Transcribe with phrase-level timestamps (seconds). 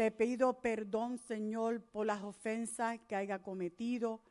[0.00, 4.22] Te pido perdón, Señor, por las ofensas que haya cometido,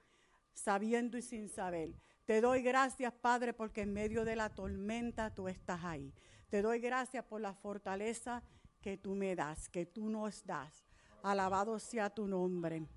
[0.51, 1.93] sabiendo y sin saber.
[2.25, 6.11] Te doy gracias, Padre, porque en medio de la tormenta tú estás ahí.
[6.49, 8.41] Te doy gracias por la fortaleza
[8.81, 10.87] que tú me das, que tú nos das.
[11.21, 12.87] Alabado sea tu nombre.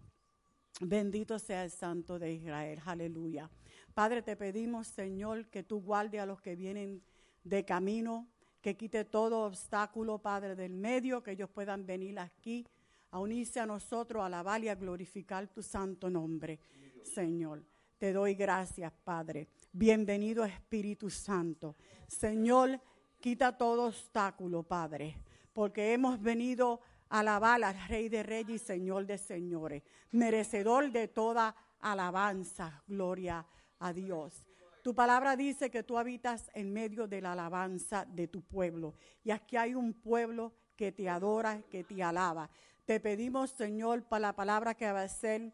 [0.80, 2.80] Bendito sea el Santo de Israel.
[2.86, 3.50] Aleluya.
[3.92, 7.02] Padre, te pedimos, Señor, que tú guarde a los que vienen
[7.44, 8.30] de camino,
[8.62, 12.64] que quite todo obstáculo, Padre, del medio, que ellos puedan venir aquí
[13.10, 16.60] a unirse a nosotros, a alabar y a glorificar tu santo nombre,
[17.02, 17.62] Señor.
[17.98, 19.48] Te doy gracias, Padre.
[19.72, 21.74] Bienvenido Espíritu Santo.
[22.06, 22.80] Señor,
[23.20, 25.16] quita todo obstáculo, Padre,
[25.52, 31.08] porque hemos venido a alabar al Rey de Reyes y Señor de Señores, merecedor de
[31.08, 33.44] toda alabanza, gloria
[33.80, 34.46] a Dios.
[34.82, 38.94] Tu palabra dice que tú habitas en medio de la alabanza de tu pueblo.
[39.22, 42.50] Y aquí hay un pueblo que te adora, que te alaba.
[42.84, 45.52] Te pedimos, Señor, para la palabra que va a ser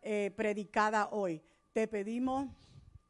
[0.00, 1.42] eh, predicada hoy.
[1.74, 2.48] Te pedimos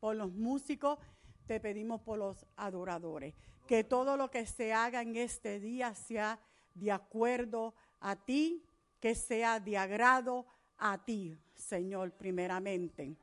[0.01, 0.99] por los músicos,
[1.47, 3.35] te pedimos por los adoradores.
[3.69, 6.41] Que todo lo que se haga en este día sea
[6.75, 8.65] de acuerdo a ti,
[8.99, 10.45] que sea de agrado
[10.77, 13.17] a ti, Señor, primeramente.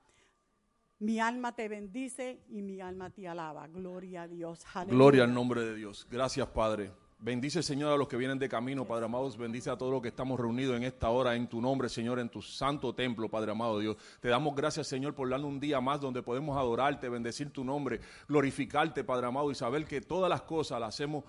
[1.03, 3.67] Mi alma te bendice y mi alma te alaba.
[3.67, 4.61] Gloria a Dios.
[4.87, 6.07] Gloria al nombre de Dios.
[6.09, 6.91] Gracias, Padre.
[7.19, 9.29] Bendice, Señor, a los que vienen de camino, Padre amado.
[9.37, 12.29] Bendice a todos los que estamos reunidos en esta hora, en tu nombre, Señor, en
[12.29, 13.97] tu santo templo, Padre amado Dios.
[14.21, 17.99] Te damos gracias, Señor, por darnos un día más donde podemos adorarte, bendecir tu nombre,
[18.29, 21.25] glorificarte, Padre amado, y saber que todas las cosas las hacemos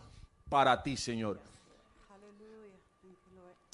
[0.49, 1.41] para ti, Señor.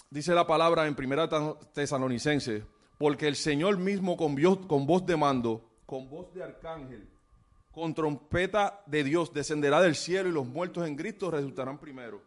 [0.08, 1.28] Dice la palabra en Primera
[1.74, 2.64] Tesalonicense,
[2.96, 4.34] porque el Señor mismo con,
[4.66, 7.04] con voz de mando con voz de arcángel,
[7.72, 12.22] con trompeta de Dios, descenderá del cielo y los muertos en Cristo resultarán primero.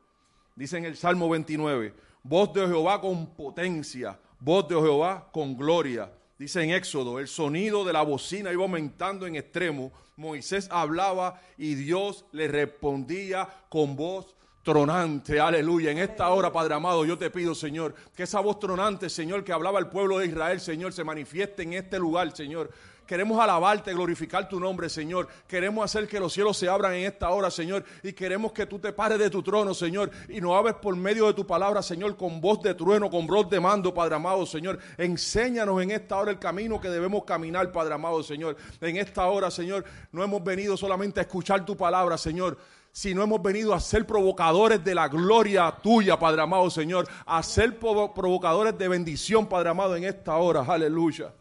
[0.53, 1.93] Dice en el Salmo 29,
[2.23, 6.11] voz de Jehová con potencia, voz de Jehová con gloria.
[6.37, 9.93] Dice en Éxodo, el sonido de la bocina iba aumentando en extremo.
[10.17, 15.91] Moisés hablaba y Dios le respondía con voz tronante, aleluya.
[15.91, 19.53] En esta hora, Padre amado, yo te pido, Señor, que esa voz tronante, Señor, que
[19.53, 22.69] hablaba el pueblo de Israel, Señor, se manifieste en este lugar, Señor.
[23.13, 25.27] Queremos alabarte, glorificar tu nombre, Señor.
[25.47, 27.85] Queremos hacer que los cielos se abran en esta hora, Señor.
[28.01, 30.09] Y queremos que tú te pares de tu trono, Señor.
[30.29, 33.47] Y nos hables por medio de tu palabra, Señor, con voz de trueno, con voz
[33.51, 34.79] de mando, Padre amado, Señor.
[34.97, 38.57] Enséñanos en esta hora el camino que debemos caminar, Padre amado, Señor.
[38.81, 42.57] En esta hora, Señor, no hemos venido solamente a escuchar tu palabra, Señor
[42.95, 47.79] sino hemos venido a ser provocadores de la gloria tuya, Padre amado Señor, a ser
[47.79, 50.63] provocadores de bendición, Padre amado, en esta hora.
[50.67, 51.31] Aleluya.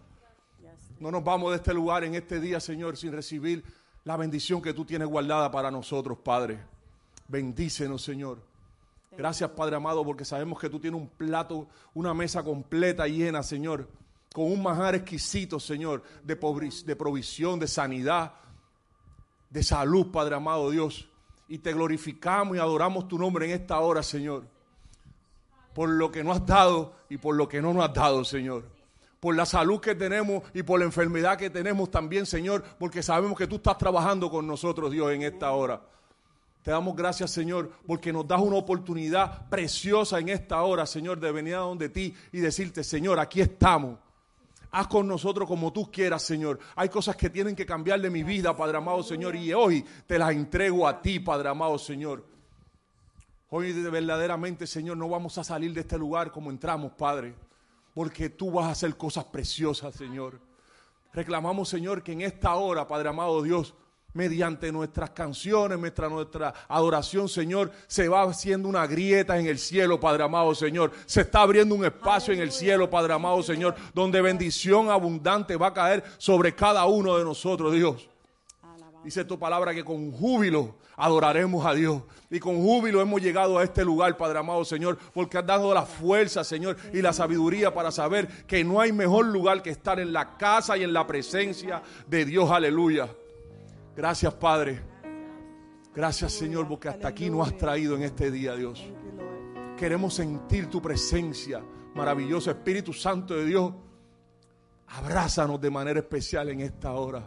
[1.03, 3.65] No nos vamos de este lugar en este día, Señor, sin recibir
[4.05, 6.61] la bendición que tú tienes guardada para nosotros, Padre.
[7.27, 8.39] Bendícenos, Señor.
[9.11, 13.89] Gracias, Padre amado, porque sabemos que tú tienes un plato, una mesa completa llena, Señor,
[14.33, 16.37] con un manjar exquisito, Señor, de,
[16.87, 18.35] de provisión, de sanidad,
[19.51, 21.09] de salud, Padre amado Dios.
[21.49, 24.45] Y te glorificamos y adoramos tu nombre en esta hora, Señor.
[25.75, 28.72] Por lo que nos has dado y por lo que no nos has dado, Señor
[29.23, 33.39] por la salud que tenemos y por la enfermedad que tenemos también, Señor, porque sabemos
[33.39, 35.81] que tú estás trabajando con nosotros, Dios, en esta hora.
[36.61, 41.31] Te damos gracias, Señor, porque nos das una oportunidad preciosa en esta hora, Señor, de
[41.31, 43.97] venir a donde ti y decirte, Señor, aquí estamos.
[44.73, 46.59] Haz con nosotros como tú quieras, Señor.
[46.75, 50.19] Hay cosas que tienen que cambiar de mi vida, Padre amado, Señor, y hoy te
[50.19, 52.27] las entrego a ti, Padre amado, Señor.
[53.51, 57.37] Hoy verdaderamente, Señor, no vamos a salir de este lugar como entramos, Padre
[57.95, 60.41] porque tú vas a hacer cosas preciosas, Señor.
[61.13, 63.75] Reclamamos, Señor, que en esta hora, Padre amado Dios,
[64.15, 70.01] mediante nuestras canciones, nuestra, nuestra adoración, Señor, se va haciendo una grieta en el cielo,
[70.01, 70.93] Padre amado Señor.
[71.07, 75.69] Se está abriendo un espacio en el cielo, Padre amado Señor, donde bendición abundante va
[75.69, 78.09] a caer sobre cada uno de nosotros, Dios.
[79.05, 82.03] Dice tu palabra que con júbilo adoraremos a Dios.
[82.31, 85.83] Y con júbilo hemos llegado a este lugar, Padre amado Señor, porque has dado la
[85.83, 90.13] fuerza, Señor, y la sabiduría para saber que no hay mejor lugar que estar en
[90.13, 92.51] la casa y en la presencia de Dios.
[92.51, 93.09] Aleluya.
[93.97, 94.81] Gracias, Padre.
[95.95, 98.83] Gracias, Señor, porque hasta aquí nos has traído en este día, Dios.
[99.77, 101.63] Queremos sentir tu presencia,
[101.95, 103.75] maravilloso Espíritu Santo de Dios.
[104.87, 107.25] Abrázanos de manera especial en esta hora.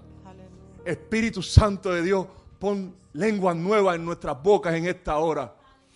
[0.85, 2.27] Espíritu Santo de Dios,
[2.59, 5.55] pon lenguas nuevas en nuestras bocas en esta hora.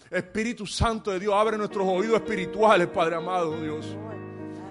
[0.10, 3.96] Espíritu Santo de Dios, abre nuestros oídos espirituales, Padre amado Dios.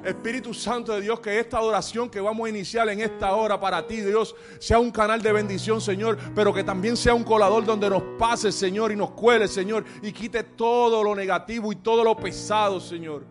[0.05, 3.87] Espíritu Santo de Dios, que esta adoración que vamos a iniciar en esta hora para
[3.87, 7.89] ti, Dios, sea un canal de bendición, Señor, pero que también sea un colador donde
[7.89, 12.17] nos pase, Señor, y nos cuele, Señor, y quite todo lo negativo y todo lo
[12.17, 13.25] pesado, Señor.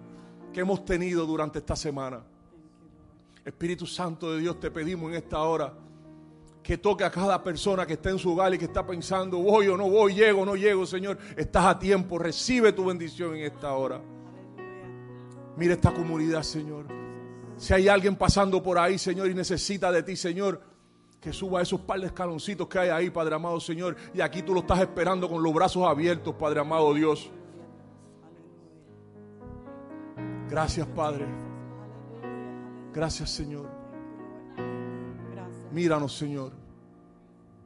[0.54, 2.24] que hemos tenido durante esta semana.
[3.45, 5.72] Espíritu Santo de Dios, te pedimos en esta hora
[6.68, 9.69] que toque a cada persona que está en su hogar y que está pensando, voy
[9.69, 11.18] o no voy, llego o no llego, Señor.
[11.38, 14.02] Estás a tiempo, recibe tu bendición en esta hora.
[15.56, 16.88] Mira esta comunidad, Señor.
[17.56, 20.62] Si hay alguien pasando por ahí, Señor, y necesita de ti, Señor,
[21.22, 23.96] que suba esos par de escaloncitos que hay ahí, Padre amado, Señor.
[24.14, 27.31] Y aquí tú lo estás esperando con los brazos abiertos, Padre amado Dios.
[30.50, 31.28] Gracias, Padre.
[32.94, 33.87] Gracias, Señor.
[35.78, 36.54] Míranos, Señor.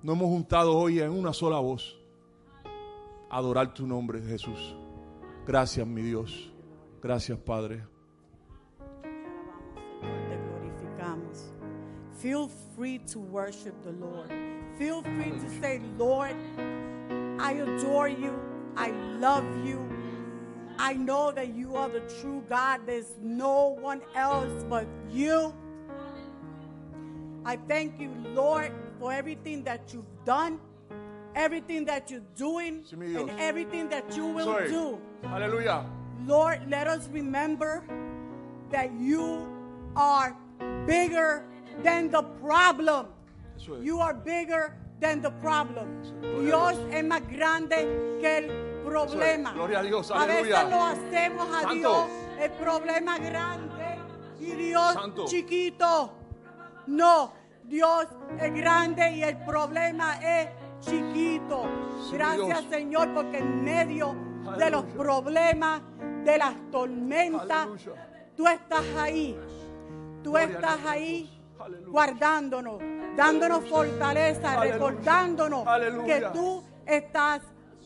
[0.04, 1.98] Nos hemos juntado hoy en una sola voz.
[3.30, 4.75] Adorar tu nombre, Jesús.
[5.48, 6.52] Gracias, mi Dios.
[7.02, 7.86] Gracias, Padre.
[9.02, 11.54] Te glorificamos.
[12.19, 14.30] Feel free to worship the Lord.
[14.78, 16.36] Feel free to say, Lord,
[17.40, 18.38] I adore you.
[18.75, 18.92] I
[19.22, 19.88] love you.
[20.78, 22.81] I know that you are the true God.
[22.86, 25.54] There's no one else but you.
[27.45, 30.59] I thank you, Lord, for everything that you've done,
[31.35, 34.67] everything that you're doing, and everything that you will Soy.
[34.67, 34.99] do.
[35.23, 35.85] Hallelujah.
[36.25, 37.83] Lord, let us remember
[38.69, 39.47] that you
[39.95, 40.35] are
[40.85, 41.45] bigger
[41.83, 43.07] than the problem.
[43.81, 45.88] You are bigger than the problem.
[46.21, 49.53] Dios es más grande que el problema.
[49.53, 51.73] Gloria a Dios, A veces lo hacemos a Santo.
[51.73, 52.09] Dios
[52.39, 53.99] el problema grande
[54.39, 55.25] y Dios Santo.
[55.27, 56.20] chiquito.
[56.88, 57.33] No,
[57.63, 58.07] Dios
[58.39, 60.50] es grande y el problema es
[60.81, 61.63] chiquito.
[62.12, 62.66] Gracias.
[62.69, 64.15] Señor porque en medio
[64.58, 65.82] de los problemas,
[66.24, 67.67] de las tormentas,
[68.36, 69.39] tú estás ahí.
[70.24, 71.41] Tú estás ahí
[71.88, 72.79] guardándonos,
[73.15, 75.65] dándonos fortaleza, recordándonos
[76.05, 77.41] que tú estás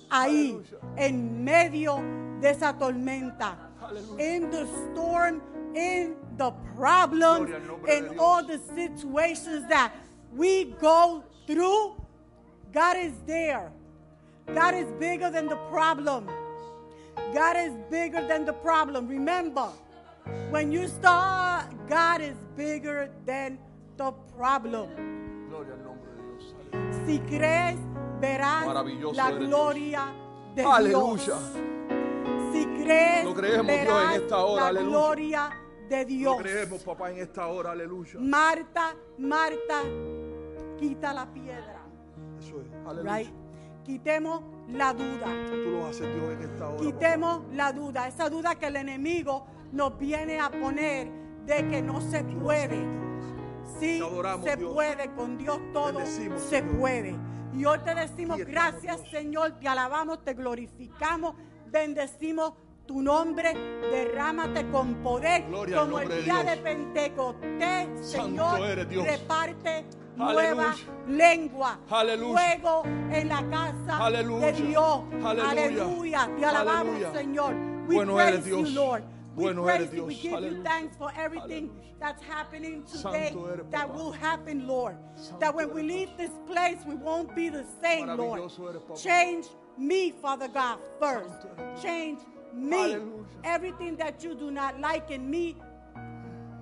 [0.09, 0.61] ahí
[0.95, 1.97] en medio
[2.39, 3.69] de esa tormenta.
[4.17, 5.41] In the storm,
[5.75, 9.93] in the problems, Gloria al nombre de in all the situations that
[10.33, 11.95] we go through,
[12.73, 13.71] God is there.
[14.53, 16.29] God is bigger than the problem.
[17.33, 19.07] God is bigger than the problem.
[19.07, 19.69] Remember,
[20.49, 23.57] when you start, God is bigger than
[23.97, 24.89] the problem.
[25.49, 26.53] Gloria al nombre de Dios.
[26.73, 27.05] Aleluya.
[27.05, 27.77] Si crees,
[28.19, 30.13] verás la gloria
[30.55, 31.25] de Aleluya.
[31.25, 31.41] Dios.
[32.51, 34.71] Si crees, creemos, Dios, en verás esta hora.
[34.71, 36.37] la gloria de Lo Dios.
[36.39, 37.71] creemos, papá, en esta hora.
[37.71, 38.19] Aleluya.
[38.19, 39.81] Marta, Marta,
[40.77, 41.81] quita la piedra.
[42.39, 42.67] Eso es.
[42.87, 43.17] Aleluya.
[43.17, 43.29] Right?
[43.83, 45.25] Quitemos la duda.
[45.49, 46.77] Tú lo haces, Dios, en esta hora.
[46.77, 46.85] papá.
[46.85, 51.09] Quitemos la duda, esa duda que el enemigo nos viene a poner
[51.45, 52.83] de que no se puede.
[53.79, 54.73] Sí, adoramos, se Dios.
[54.73, 56.77] puede, con Dios todo Bendecimos, se Señor.
[56.79, 57.15] puede.
[57.53, 59.11] Y hoy te decimos estamos, gracias Dios.
[59.11, 61.35] Señor, te alabamos, te glorificamos,
[61.67, 62.53] bendecimos
[62.85, 63.53] tu nombre,
[63.91, 66.45] derrámate con poder, Gloria como el de día Dios.
[66.45, 69.85] de Pentecostés, Señor, reparte
[70.17, 70.53] Aleluya.
[70.53, 70.75] nueva
[71.07, 72.37] lengua, Aleluya.
[72.39, 74.45] fuego en la casa Aleluya.
[74.45, 76.29] de Dios, Aleluya.
[76.37, 77.01] te alabamos.
[77.13, 77.55] Señor.
[77.87, 78.69] We Bueno praise eres, Dios.
[78.69, 79.03] you, Lord.
[79.35, 80.05] We Bueno praise you.
[80.05, 84.95] We give you thanks for everything that's happening today eres, that will happen, Lord.
[85.15, 88.39] Santo that when we leave this place, we won't be the same, Lord.
[88.39, 89.03] Eres.
[89.03, 91.45] Change me, Father God, first.
[91.81, 92.19] Change
[92.55, 92.95] me.
[92.95, 93.25] Aleluya.
[93.43, 95.57] Everything that you do not like in me,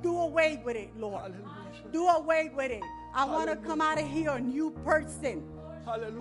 [0.01, 1.23] do away with it, Lord.
[1.23, 1.91] Aleluya.
[1.91, 2.83] Do away with it.
[3.15, 5.43] I want to come out of here a new person.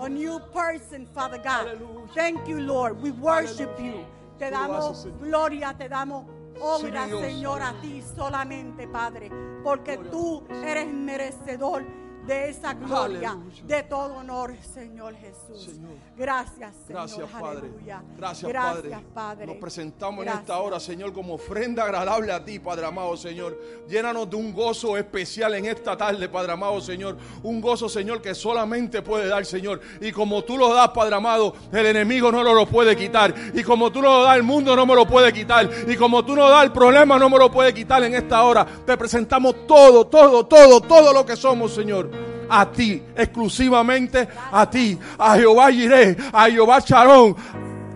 [0.00, 1.81] A new person, Father God.
[2.14, 3.00] Thank you, Lord.
[3.00, 4.05] We worship you.
[4.38, 6.26] Te damos gloria, te damos
[6.61, 7.21] obra, Sí.
[7.21, 9.31] Señor, a ti solamente, Padre.
[9.62, 11.85] Porque tú eres merecedor
[12.26, 13.62] de esa gloria, Aleluya.
[13.64, 15.64] de todo honor, Señor Jesús.
[15.64, 15.93] Señor.
[16.17, 17.02] Gracias, Señor.
[17.02, 17.71] Gracias, Padre.
[18.17, 19.47] Gracias, Gracias, Padre.
[19.47, 23.59] Nos presentamos en esta hora, Señor, como ofrenda agradable a ti, Padre amado, Señor.
[23.88, 27.17] Llénanos de un gozo especial en esta tarde, Padre amado, Señor.
[27.43, 29.81] Un gozo, Señor, que solamente puede dar, Señor.
[30.00, 33.35] Y como tú lo das, Padre amado, el enemigo no lo, lo puede quitar.
[33.52, 35.69] Y como tú lo das, el mundo no me lo puede quitar.
[35.88, 38.64] Y como tú no das, el problema no me lo puede quitar en esta hora.
[38.87, 42.12] Te presentamos todo, todo, todo, todo lo que somos, Señor
[42.55, 47.35] a ti, exclusivamente a ti, a Jehová Jireh, a Jehová Charón.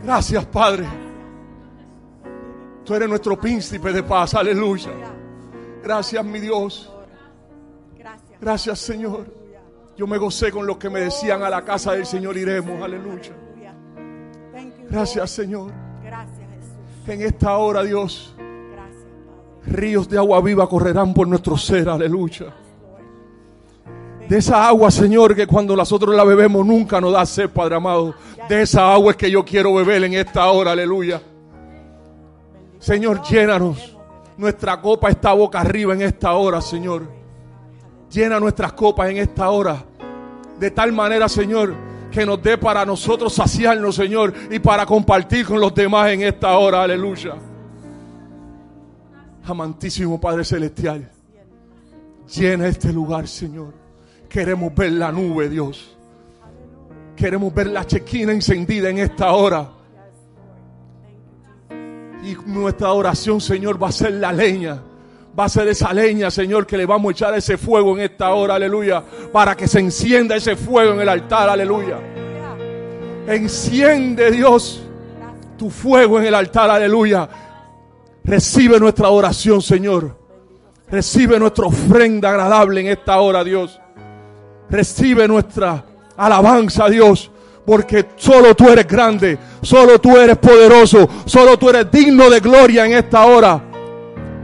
[0.03, 0.87] Gracias, Padre.
[2.85, 4.91] Tú eres nuestro príncipe de paz, aleluya.
[5.83, 6.91] Gracias, mi Dios.
[8.41, 8.79] Gracias.
[8.79, 9.27] Señor.
[9.97, 13.33] Yo me gocé con los que me decían a la casa del Señor iremos, aleluya.
[14.89, 15.31] Gracias.
[15.31, 15.73] Señor.
[16.03, 17.09] Gracias, Jesús.
[17.09, 18.35] En esta hora, Dios,
[19.67, 22.55] ríos de agua viva correrán por nuestro ser, aleluya.
[24.29, 28.15] De esa agua, Señor, que cuando nosotros la bebemos nunca nos da sed, Padre amado.
[28.49, 31.23] De esa agua es que yo quiero beber en esta hora, aleluya.
[32.81, 33.97] Señor, llénanos.
[34.37, 37.09] Nuestra copa está boca arriba en esta hora, Señor.
[38.11, 39.85] Llena nuestras copas en esta hora.
[40.59, 41.75] De tal manera, Señor,
[42.11, 46.57] que nos dé para nosotros saciarnos, Señor, y para compartir con los demás en esta
[46.59, 46.83] hora.
[46.83, 47.35] Aleluya.
[49.45, 51.09] Amantísimo Padre Celestial,
[52.35, 53.86] llena este lugar, Señor.
[54.29, 55.97] Queremos ver la nube, Dios.
[57.17, 59.71] Queremos ver la chequina encendida en esta hora.
[62.23, 64.83] Y nuestra oración, Señor, va a ser la leña.
[65.39, 68.33] Va a ser esa leña, Señor, que le vamos a echar ese fuego en esta
[68.33, 69.03] hora, aleluya.
[69.33, 71.99] Para que se encienda ese fuego en el altar, aleluya.
[73.27, 74.83] Enciende, Dios,
[75.59, 77.29] tu fuego en el altar, aleluya.
[78.25, 80.17] Recibe nuestra oración, Señor.
[80.91, 83.81] Recibe nuestra ofrenda agradable en esta hora, Dios.
[84.69, 85.85] Recibe nuestra
[86.17, 87.31] alabanza, Dios.
[87.65, 92.87] Porque solo tú eres grande, solo tú eres poderoso, solo tú eres digno de gloria
[92.87, 93.61] en esta hora.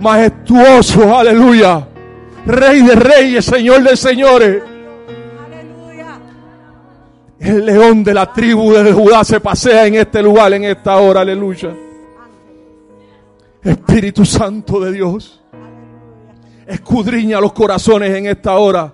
[0.00, 1.86] Majestuoso, aleluya.
[2.44, 4.62] Rey de reyes, Señor de señores.
[5.46, 6.18] Aleluya.
[7.38, 11.20] El león de la tribu de Judá se pasea en este lugar, en esta hora,
[11.20, 11.72] aleluya.
[13.62, 15.40] Espíritu Santo de Dios,
[16.66, 18.92] escudriña los corazones en esta hora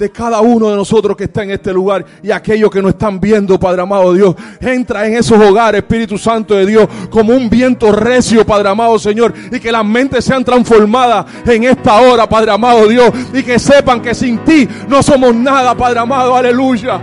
[0.00, 3.20] de cada uno de nosotros que está en este lugar y aquellos que nos están
[3.20, 4.34] viendo, Padre amado Dios.
[4.58, 9.34] Entra en esos hogares, Espíritu Santo de Dios, como un viento recio, Padre amado Señor,
[9.52, 14.00] y que las mentes sean transformadas en esta hora, Padre amado Dios, y que sepan
[14.00, 16.98] que sin ti no somos nada, Padre amado, aleluya.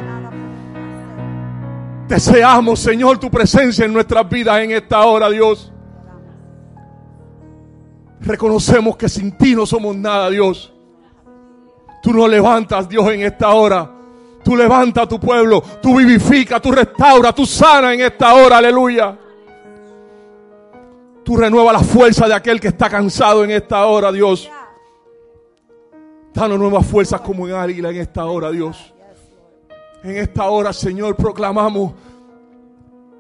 [2.08, 5.72] Deseamos, Señor, tu presencia en nuestras vidas en esta hora, Dios.
[8.22, 10.74] Reconocemos que sin ti no somos nada, Dios.
[12.08, 13.92] Tú nos levantas, Dios, en esta hora.
[14.42, 15.62] Tú levantas a tu pueblo.
[15.82, 18.60] Tú vivificas, tú restauras, tú sanas en esta hora.
[18.60, 19.18] Aleluya.
[21.26, 24.50] Tú renuevas la fuerza de aquel que está cansado en esta hora, Dios.
[26.34, 28.94] Danos nuevas fuerzas como en águila en esta hora, Dios.
[30.02, 31.92] En esta hora, Señor, proclamamos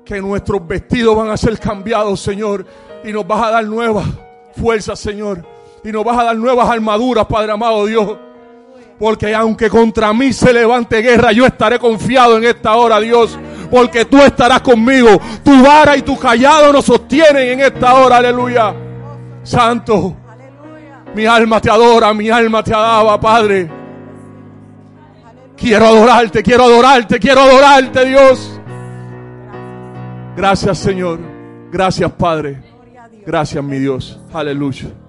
[0.05, 2.65] que nuestros vestidos van a ser cambiados, Señor.
[3.03, 4.05] Y nos vas a dar nuevas
[4.55, 5.45] fuerzas, Señor.
[5.83, 8.26] Y nos vas a dar nuevas armaduras, Padre amado Dios.
[8.99, 13.37] Porque aunque contra mí se levante guerra, yo estaré confiado en esta hora, Dios.
[13.69, 15.09] Porque tú estarás conmigo.
[15.43, 18.73] Tu vara y tu callado nos sostienen en esta hora, aleluya.
[19.43, 20.15] Santo,
[21.13, 23.69] mi alma te adora, mi alma te alaba, Padre.
[25.55, 28.59] Quiero adorarte, quiero adorarte, quiero adorarte, Dios.
[30.35, 31.19] Gracias, Señor.
[31.71, 32.61] Gracias, Padre.
[33.25, 34.19] Gracias, mi Dios.
[34.31, 35.06] Aleluya.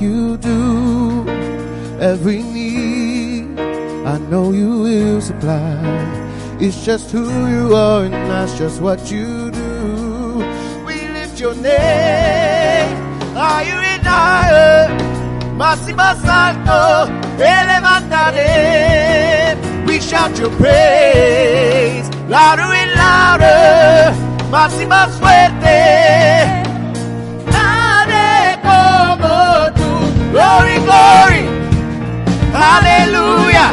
[0.00, 1.28] You do.
[2.00, 3.58] Every need,
[4.06, 5.78] I know you will supply.
[6.58, 10.36] It's just who you are, and that's just what you do.
[10.86, 12.96] We lift your name
[13.34, 14.88] higher and higher.
[15.56, 15.80] Más
[16.24, 17.10] alto
[17.66, 19.56] levantaré.
[19.86, 24.14] We shout your praise louder and louder.
[24.50, 24.86] Más y
[30.30, 31.42] Glory, glory.
[32.54, 33.66] Aleluya.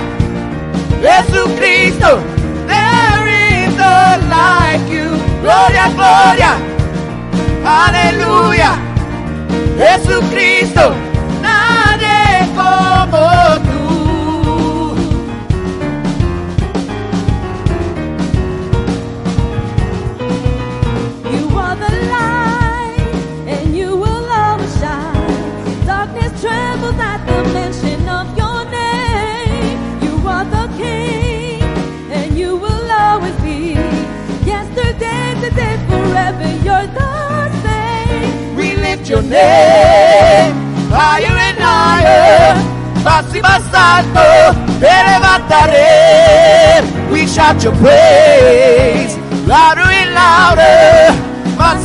[1.01, 2.17] Jesucristo.
[2.65, 5.09] There is none like you.
[5.41, 6.53] Gloria, gloria.
[7.63, 8.71] Aleluya.
[9.77, 10.95] Jesucristo.
[11.41, 13.66] Nadie como tú.
[39.07, 40.53] Lift your name
[40.89, 42.55] higher and higher.
[43.33, 43.63] Y más
[45.49, 45.83] te.
[47.11, 51.13] We shout your praise louder and louder.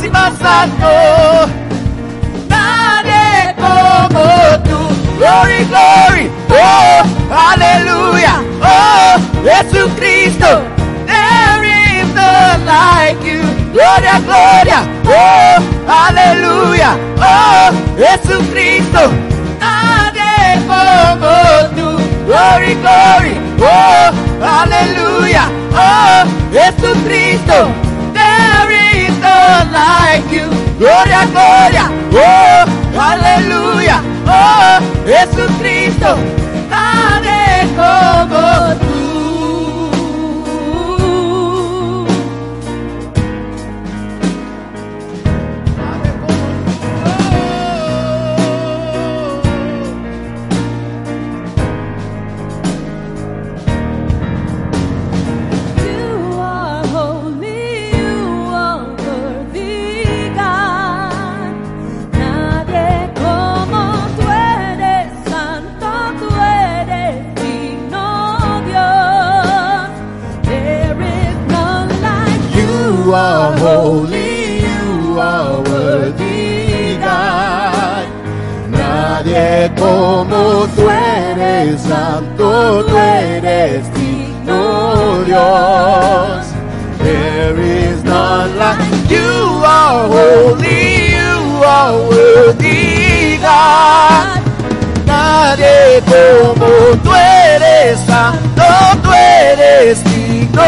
[0.03, 0.33] Y más.
[2.49, 4.23] Nadie como
[4.63, 4.79] tú.
[5.17, 6.29] Glory, glory.
[6.49, 8.43] Oh, aleluya.
[8.61, 10.61] Oh, Jesucristo.
[11.05, 13.41] There is none like you.
[13.71, 14.79] Gloria, gloria.
[15.05, 17.12] Oh, aleluya.
[17.25, 19.11] Oh, Jesucristo.
[19.59, 21.33] Nadie como
[21.75, 21.89] tú.
[22.25, 23.33] Glory, glory.
[23.59, 25.45] Oh, aleluya.
[25.73, 27.71] Oh, Jesucristo.
[28.13, 30.49] There is none like you.
[30.77, 31.85] Gloria, gloria.
[32.11, 32.65] Oh,
[32.99, 34.01] aleluya.
[34.27, 36.17] Oh, Jesucristo.
[36.69, 38.82] Nadie como tú.
[80.03, 86.45] Como tú eres santo, tú eres digno, Dios.
[87.01, 89.31] There is none like you
[89.63, 94.41] are holy, you are worthy, God.
[95.05, 96.67] Nadie como
[97.03, 98.65] tú eres santo,
[99.03, 100.63] tú eres digno,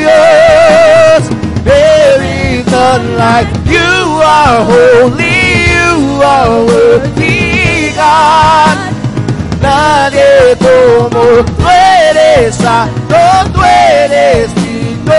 [0.00, 1.22] Dios.
[1.62, 2.22] There
[2.56, 3.92] is none like you
[4.36, 5.36] are holy,
[5.76, 7.21] you are worthy,
[7.96, 8.78] God.
[9.60, 13.16] Nadie como tú eres santo,
[13.54, 15.14] tú eres digno,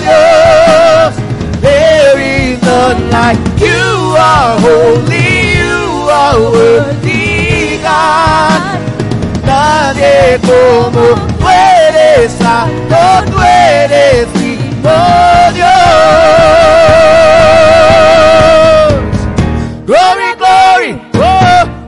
[0.00, 1.14] Dios.
[1.60, 8.62] There is none like you are holy, you are worthy, God.
[9.44, 12.96] Nadie como tú eres santo,
[13.30, 14.98] tú eres digno,
[15.54, 15.68] Dios.
[19.90, 20.17] Oh,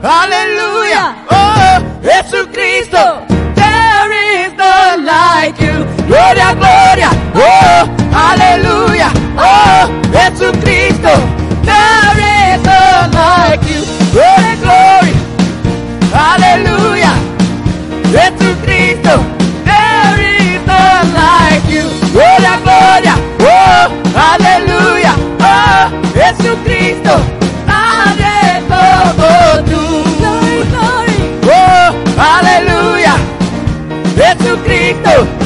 [0.01, 3.25] hallelujah, oh, Jesucristo.
[3.55, 5.85] There is none like you.
[6.09, 8.80] Gloria, gloria, oh, hallelujah,
[34.51, 35.40] Jesucristo.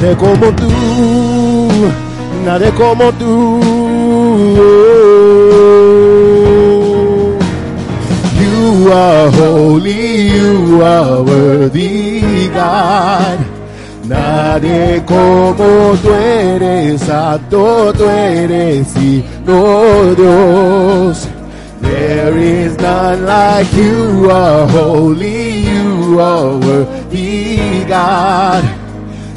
[0.00, 0.70] Nadie como tú.
[2.46, 3.60] Nadie como tú.
[4.56, 4.94] Oh.
[8.40, 13.38] You are holy, you are worthy, God.
[14.04, 18.94] Nadie como tú eres, santo tú eres,
[19.44, 21.26] no Dios.
[21.80, 28.77] There is none like you, are holy, you are worthy, God.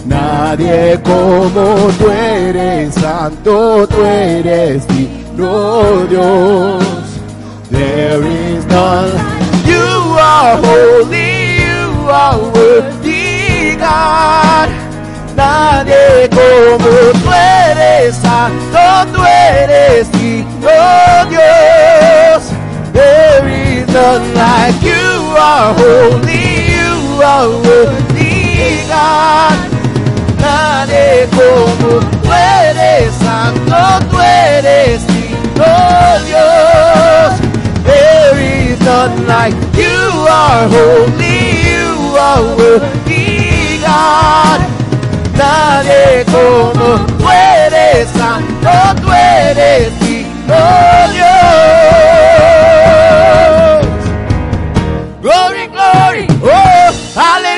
[0.05, 4.83] Nadie como tú eres, santo tú eres,
[5.37, 6.83] no Dios.
[7.69, 9.11] There is none.
[9.65, 14.69] You are holy, you are worthy, God.
[15.35, 16.77] Nadie como
[17.23, 20.09] tú eres, santo tú eres,
[20.59, 22.43] no Dios.
[22.91, 29.70] There is none like you are holy, you are worthy, God.
[31.11, 33.75] Como tú eres, santo
[34.09, 35.01] tú eres,
[35.57, 35.73] no
[36.25, 37.31] Dios.
[37.83, 44.59] There is none like you are holy, you are worthy, God.
[45.35, 48.71] Nadie como tú eres, santo
[49.01, 49.91] tú eres,
[50.47, 50.63] no
[51.11, 51.41] Dios.
[55.21, 57.50] Glory, glory, oh, aleluya,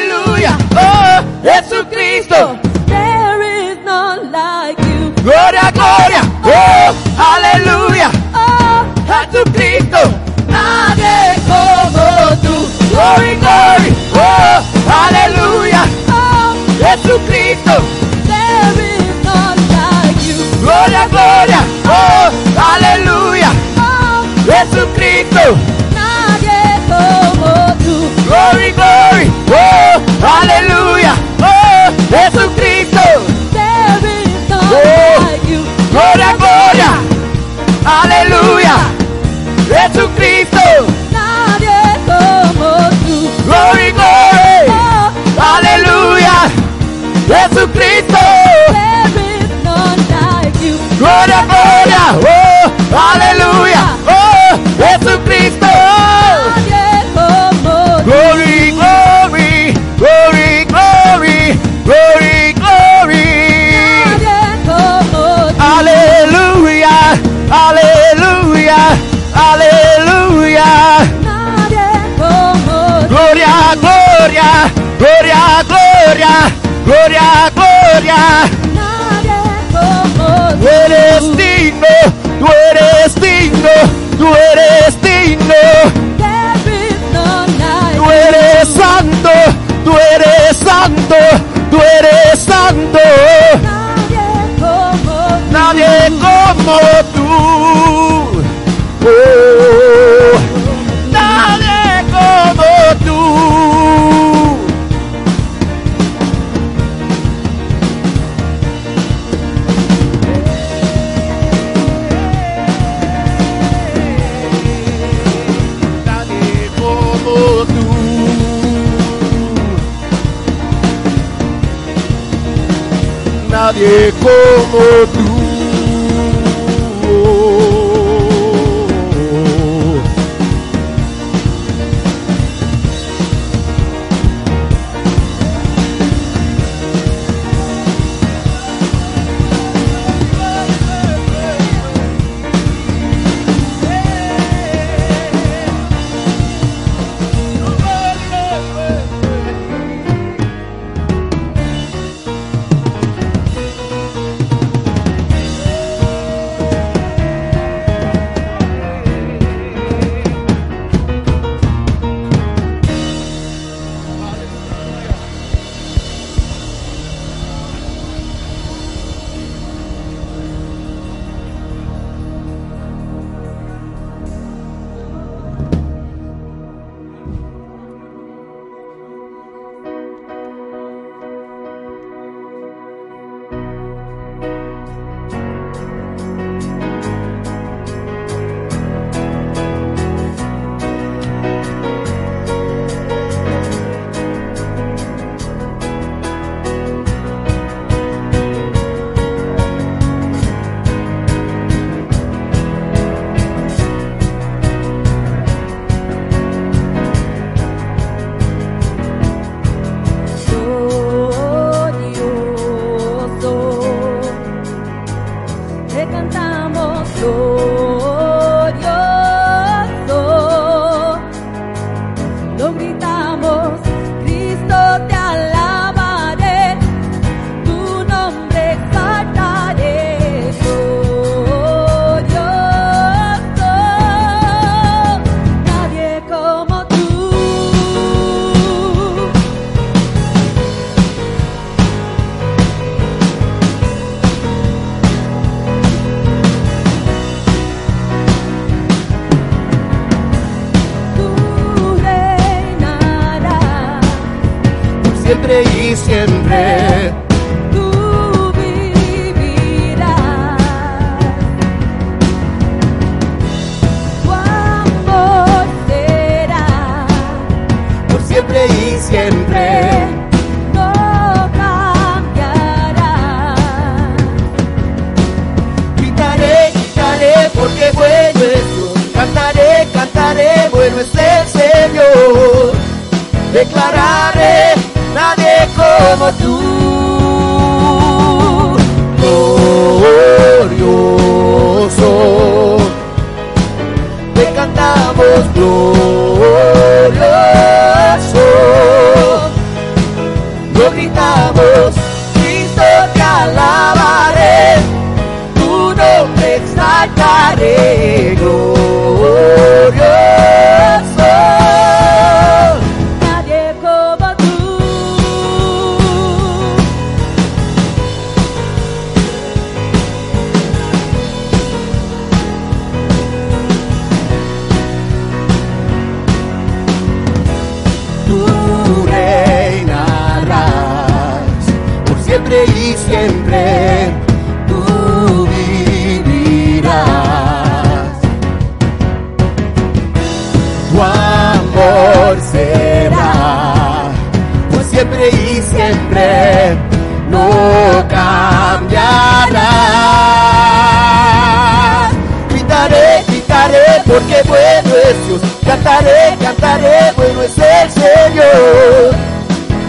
[5.84, 6.93] Gloria, gloria, oh,
[7.34, 9.98] aleluya, Oh, Jesucristo.
[10.48, 12.67] Nadie como tú.
[12.89, 18.02] Glory, glory, oh, aleluya, oh, Jesucristo.
[78.13, 78.49] Gloria.
[78.73, 79.39] Nadie
[79.71, 81.88] como Tú eres digno,
[82.39, 83.69] tú eres digno,
[84.17, 85.54] tú eres digno.
[87.95, 89.30] Tú eres santo,
[89.84, 91.15] tú eres santo,
[91.71, 92.99] tú eres santo.
[95.52, 96.80] Nadie como
[97.12, 97.12] tú.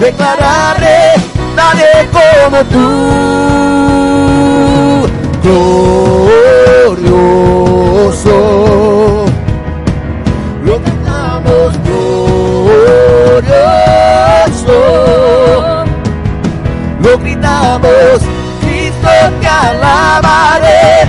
[0.04, 1.14] declararé,
[1.56, 2.88] nadie como tú,
[6.92, 7.16] glorioso.
[10.64, 13.14] Lo cantamos glorioso,
[17.00, 18.20] lo gritamos,
[18.60, 21.08] Cristo te alabaré,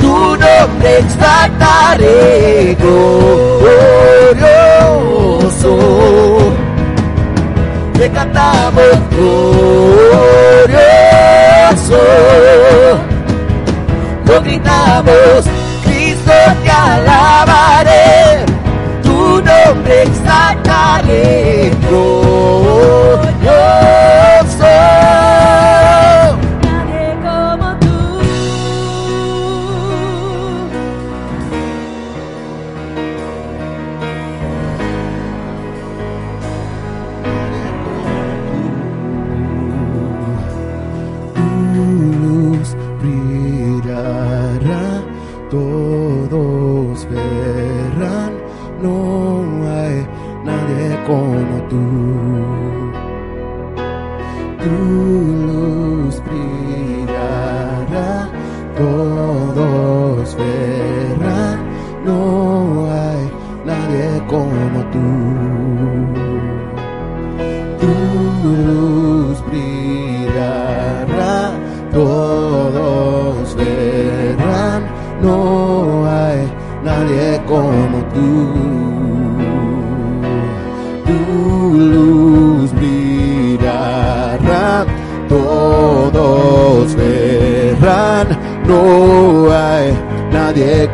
[0.00, 2.76] tu nombre exaltaré.
[2.78, 3.61] Glorioso.
[8.32, 9.98] cantamos glorioso,
[14.24, 15.44] lo gritamos,
[15.84, 16.32] Cristo
[16.64, 17.51] te alaba.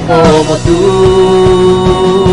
[0.06, 2.25] como tú.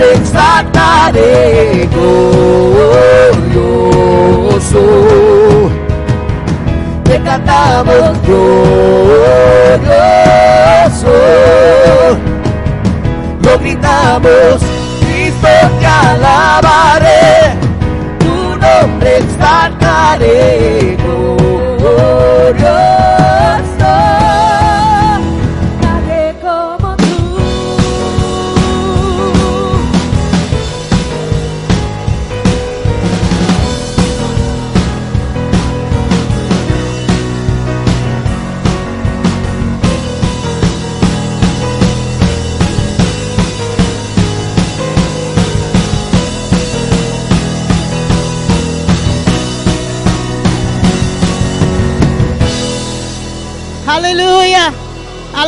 [0.00, 3.60] Nombre exaltaré, glorioso.
[7.04, 9.50] Te cantamos glorioso
[13.42, 14.60] lo gritamos,
[15.00, 15.48] Cristo
[15.80, 17.54] te alabaré,
[18.18, 20.69] tu nombre exaltaré,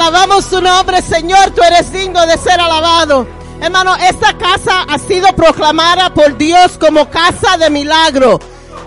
[0.02, 1.52] Alabamos tu nombre, Señor.
[1.54, 3.24] Tú eres digno de ser alabado.
[3.60, 8.40] Hermano, esta casa ha sido proclamada por Dios como casa de milagro.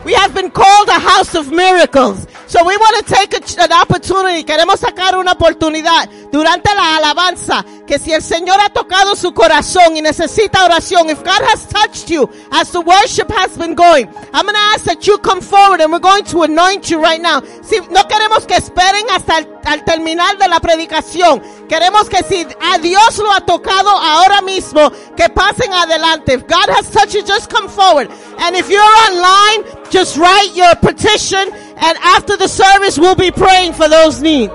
[0.03, 2.27] We have been called a house of miracles.
[2.47, 4.43] So we want to take a an opportunity.
[4.43, 9.95] Queremos sacar una oportunidad durante la alabanza que si el Señor ha tocado su corazón
[9.95, 14.45] y necesita oración, if God has touched you as the worship has been going, I'm
[14.45, 17.41] going to ask that you come forward and we're going to anoint you right now.
[17.63, 21.41] Si no queremos que esperen hasta el al terminar de la predicación.
[21.67, 26.35] Queremos que si a Dios lo ha tocado ahora mismo, que pasen adelante.
[26.35, 28.09] If God has touched you, just come forward.
[28.39, 33.73] And if you're online, just write your petition and after the service, we'll be praying
[33.73, 34.53] for those needs.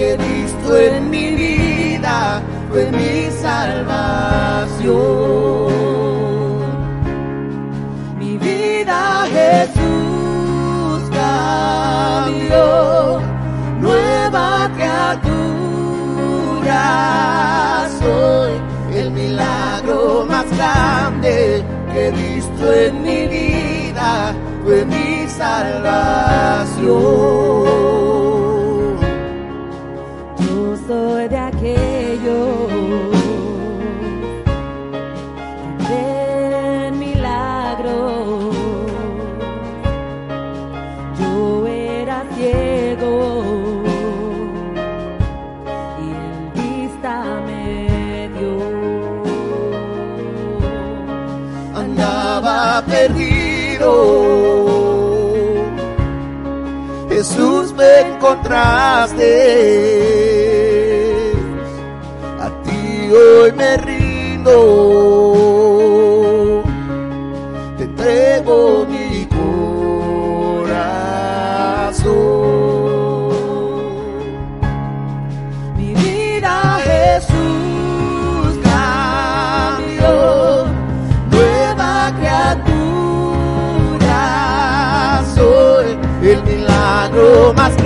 [0.00, 2.40] Que he visto en mi vida
[2.70, 4.88] fue mi salvación.
[8.18, 12.64] Mi vida Jesús cambió,
[13.78, 15.20] Nueva criatura
[18.00, 18.52] soy.
[18.98, 24.34] El milagro más grande que he visto en mi vida
[24.64, 26.40] fue mi salvación.
[58.20, 59.32] Encontraste.
[62.38, 64.79] A ti hoy me rindo.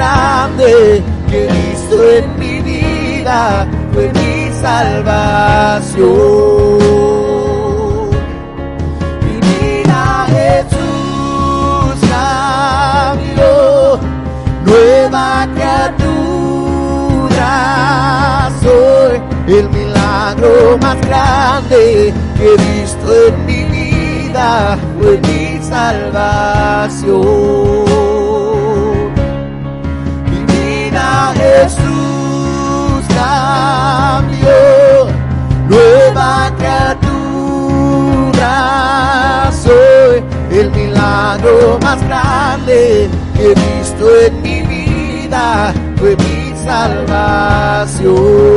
[0.05, 6.05] Grande que visto en mi vida fue mi salvación.
[9.25, 10.01] Mi vida
[10.37, 13.53] Jesús cambió,
[14.67, 16.53] nueva criatura
[18.63, 19.15] soy,
[19.59, 20.53] el milagro
[20.83, 24.49] más grande que he visto en mi vida
[24.99, 26.45] fue mi salvación.
[41.15, 48.54] Milagro más grande que he visto en mi vida fue mi salvación.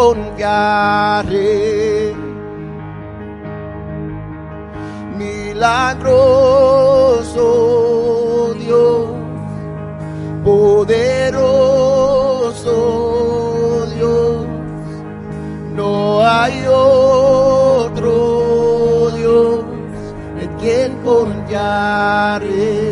[0.00, 1.44] Confiaré.
[5.18, 6.24] Milagroso
[8.62, 9.10] Dios,
[10.42, 11.50] poderoso
[13.94, 14.46] Dios,
[15.76, 15.92] no
[16.26, 18.10] hay otro
[19.18, 19.64] Dios
[20.40, 22.89] en quien confiaré.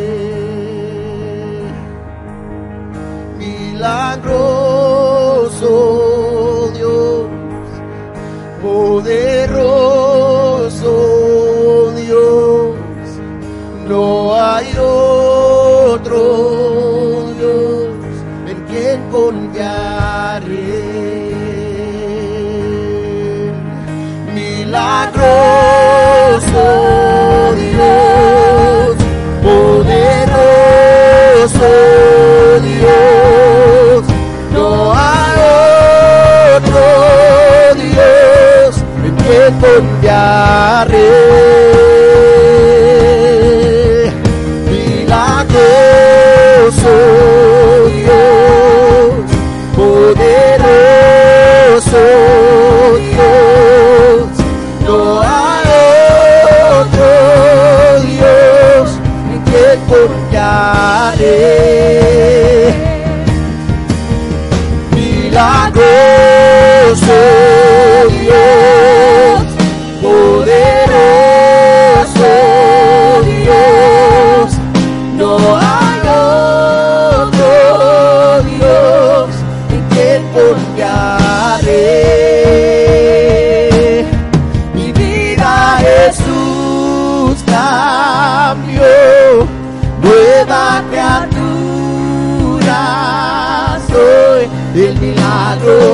[40.19, 41.28] Confiaré.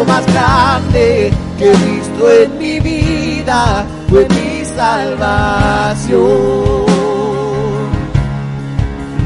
[0.08, 6.26] Más grande que he visto en mi vida fue mi salvación.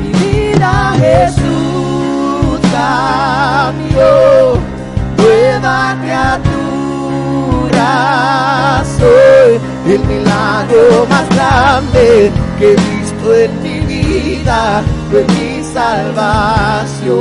[0.01, 4.11] Mi vida Jesús cambió,
[5.17, 6.49] nueva criatura
[8.97, 9.59] soy,
[9.93, 17.19] el milagro más grande que he visto en mi vida fue mi salvación.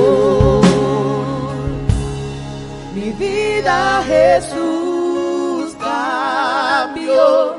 [3.69, 7.57] Vida Jesús cambió,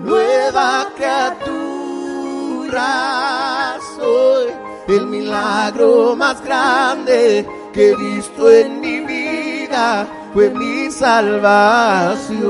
[0.00, 1.40] nueva criatura.
[3.96, 4.46] Soy,
[4.88, 10.06] el milagro más grande que he visto en mi vida.
[10.32, 12.40] Fue mi salvación,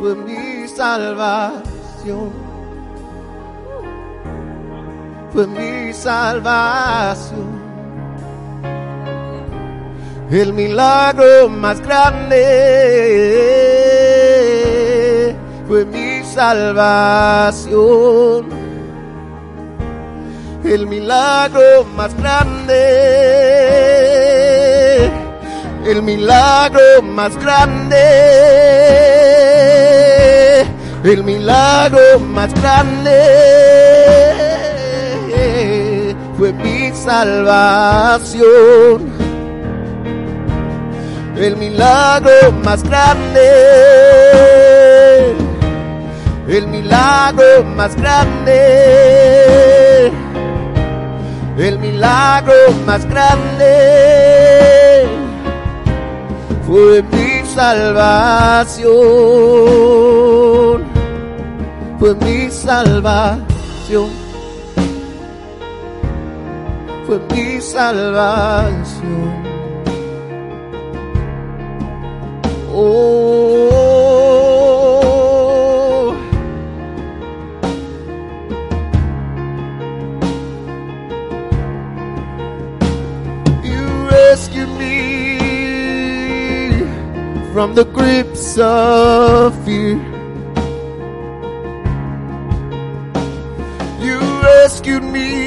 [0.00, 2.32] fue mi salvación,
[5.32, 7.27] fue mi salvación.
[10.30, 12.36] El milagro más grande
[15.66, 17.78] fue mi salvación.
[20.64, 22.74] El milagro más grande,
[25.86, 27.96] el milagro más grande,
[31.04, 33.16] el milagro más grande
[36.36, 38.38] fue mi salvación
[41.40, 43.40] el milagro más grande,
[46.48, 48.56] el milagro más grande,
[51.56, 52.54] el milagro
[52.86, 55.06] más grande
[56.66, 58.88] fue mi salvación,
[61.98, 64.28] fue mi salvación.
[67.08, 69.47] Fue mi salvación.
[72.80, 72.94] Oh,
[83.64, 85.00] you rescued me
[87.52, 89.96] from the grips of fear.
[93.98, 95.40] You rescued me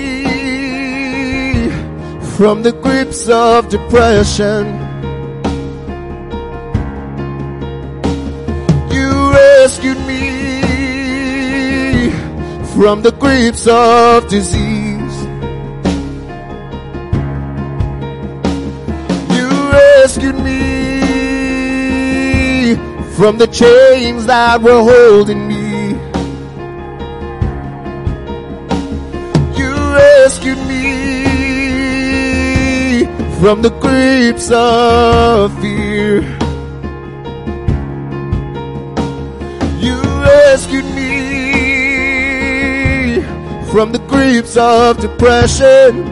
[2.36, 4.91] from the grips of depression.
[9.72, 10.32] Rescued me
[12.74, 15.17] from the grips of disease.
[19.34, 20.59] You rescued me
[23.15, 25.95] from the chains that were holding me.
[29.57, 30.86] You rescued me
[33.39, 36.41] from the grips of fear.
[43.72, 46.05] From the grips of depression.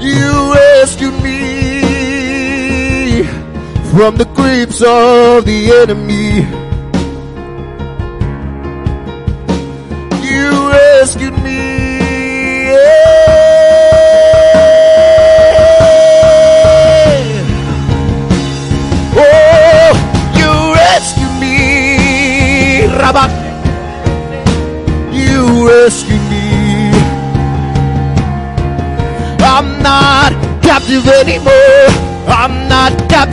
[0.00, 3.22] You rescued me
[3.90, 6.55] from the grips of the enemy.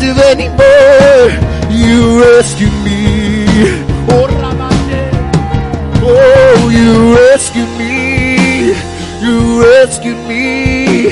[0.03, 1.29] Captive anymore.
[1.71, 3.45] You rescued me.
[4.09, 4.27] Oh,
[6.05, 8.73] Oh, you rescued me.
[9.21, 11.09] You rescued me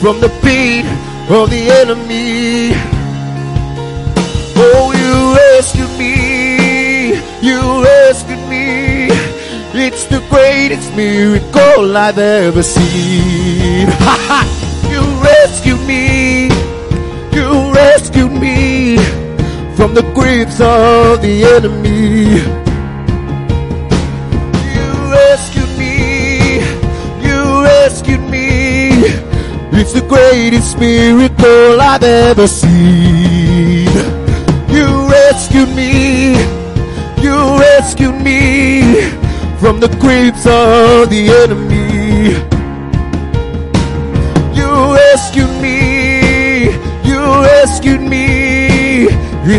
[0.00, 0.84] from the beat
[1.30, 2.72] of the enemy.
[4.56, 7.14] Oh, you rescued me.
[7.40, 9.08] You rescued me.
[9.78, 13.86] It's the greatest miracle I've ever seen.
[14.90, 16.48] you rescued me.
[17.36, 18.05] You rescued
[19.96, 22.36] the grips of the enemy.
[24.76, 26.58] You rescued me.
[27.26, 28.90] You rescued me.
[29.72, 33.88] It's the greatest miracle I've ever seen.
[34.68, 36.32] You rescued me.
[37.22, 39.10] You rescued me
[39.58, 41.65] from the grips of the enemy.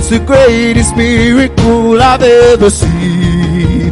[0.09, 3.91] It's the greatest miracle I've ever seen.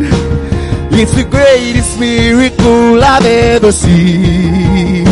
[0.94, 5.06] It's the greatest miracle I've ever seen.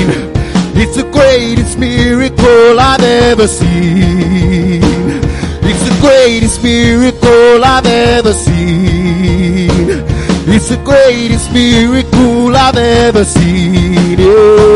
[0.74, 4.82] It's the greatest miracle I've ever seen.
[5.62, 9.70] It's the greatest miracle I've ever seen.
[10.56, 14.20] It's the greatest miracle I've ever seen.
[14.20, 14.73] Yeah.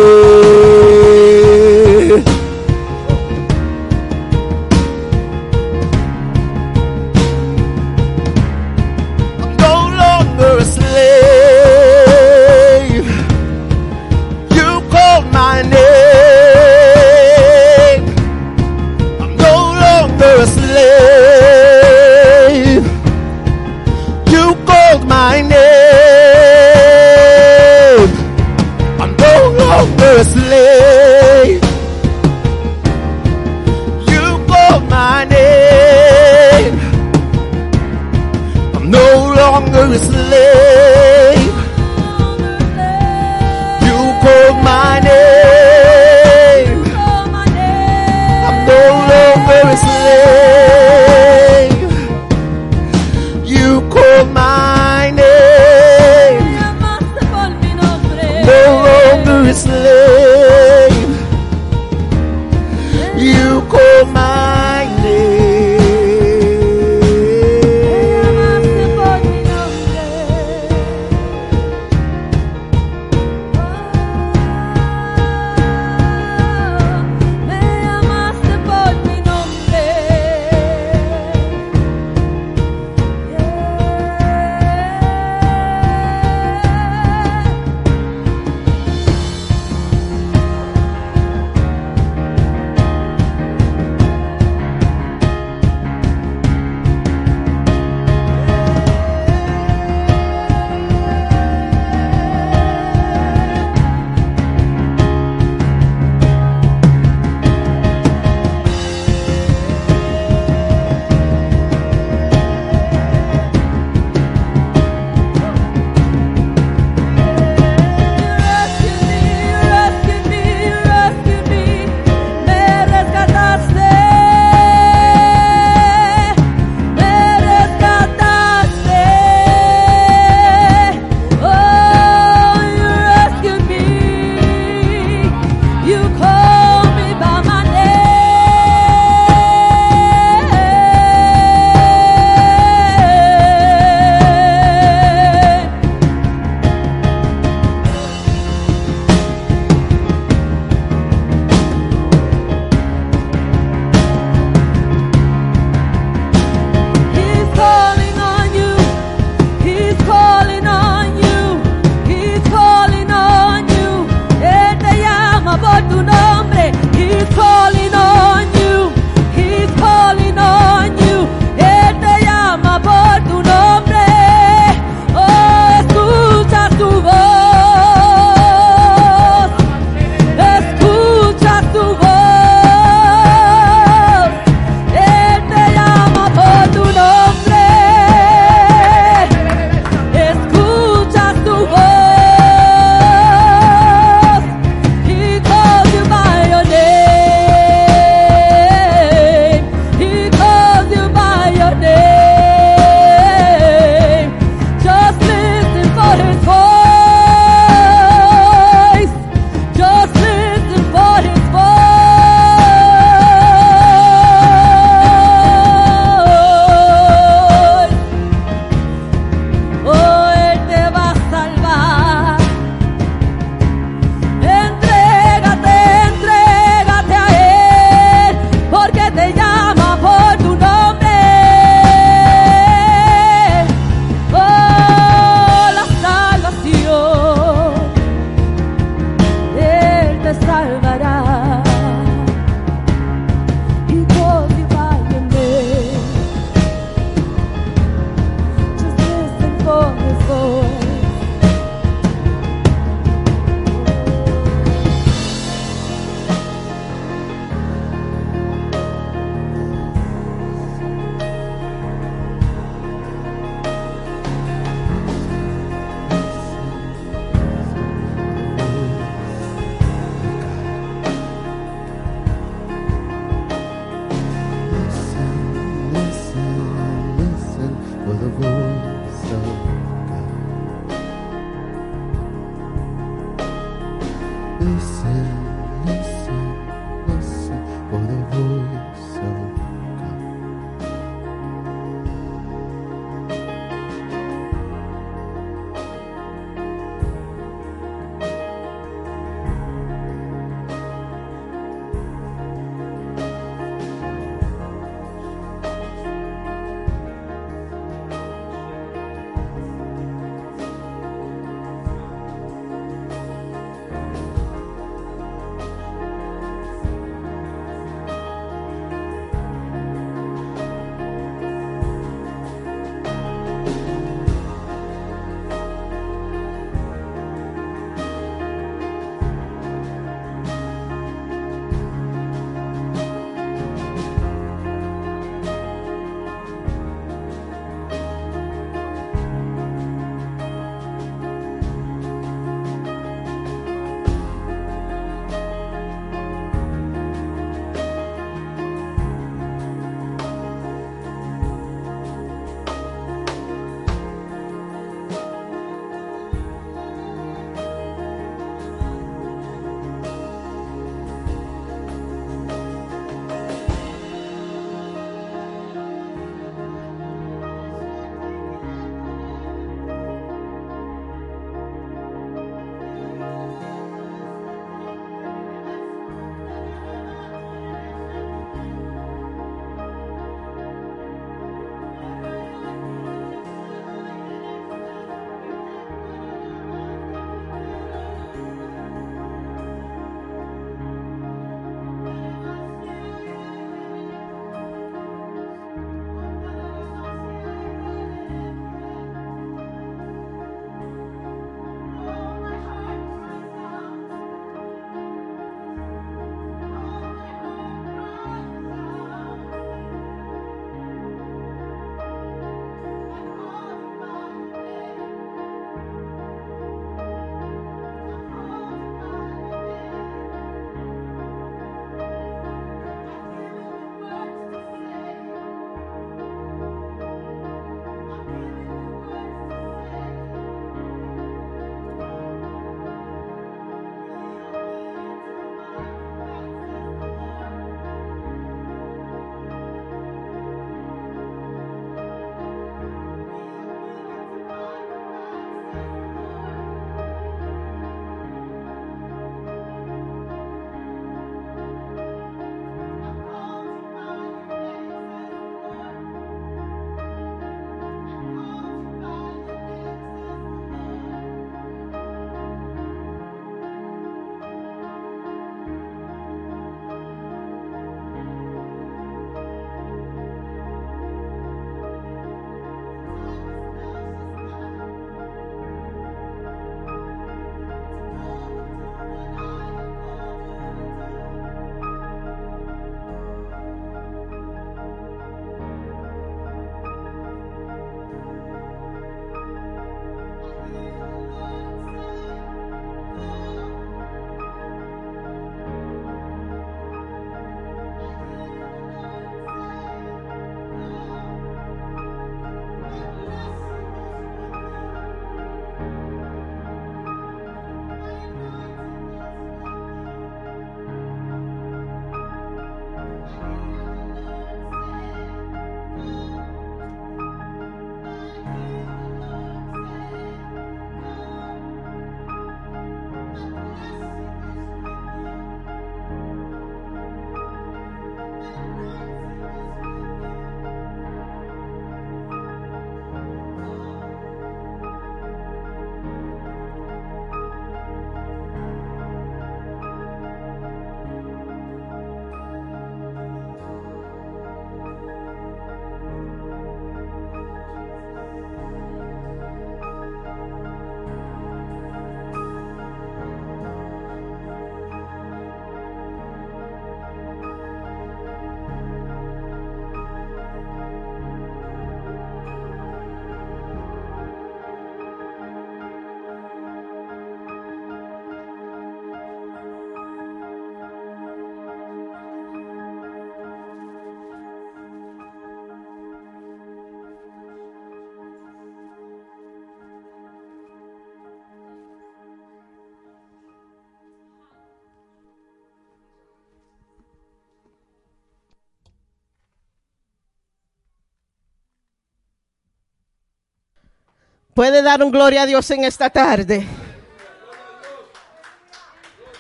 [594.58, 596.66] Puede dar un gloria a Dios en esta tarde.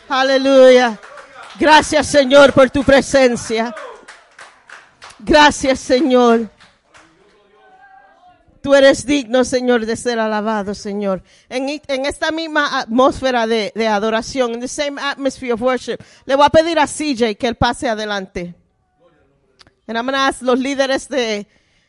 [0.07, 0.99] Aleluya.
[1.59, 3.73] Gracias Señor por tu presencia.
[5.17, 6.51] Gracias Señor.
[8.61, 11.23] Tú eres digno, Señor, de ser alabado, Señor.
[11.49, 16.35] En, en esta misma atmósfera de, de adoración, in the same atmosphere of worship, le
[16.35, 18.53] voy a pedir a CJ que él pase adelante.
[19.87, 21.47] And I'm los líderes de,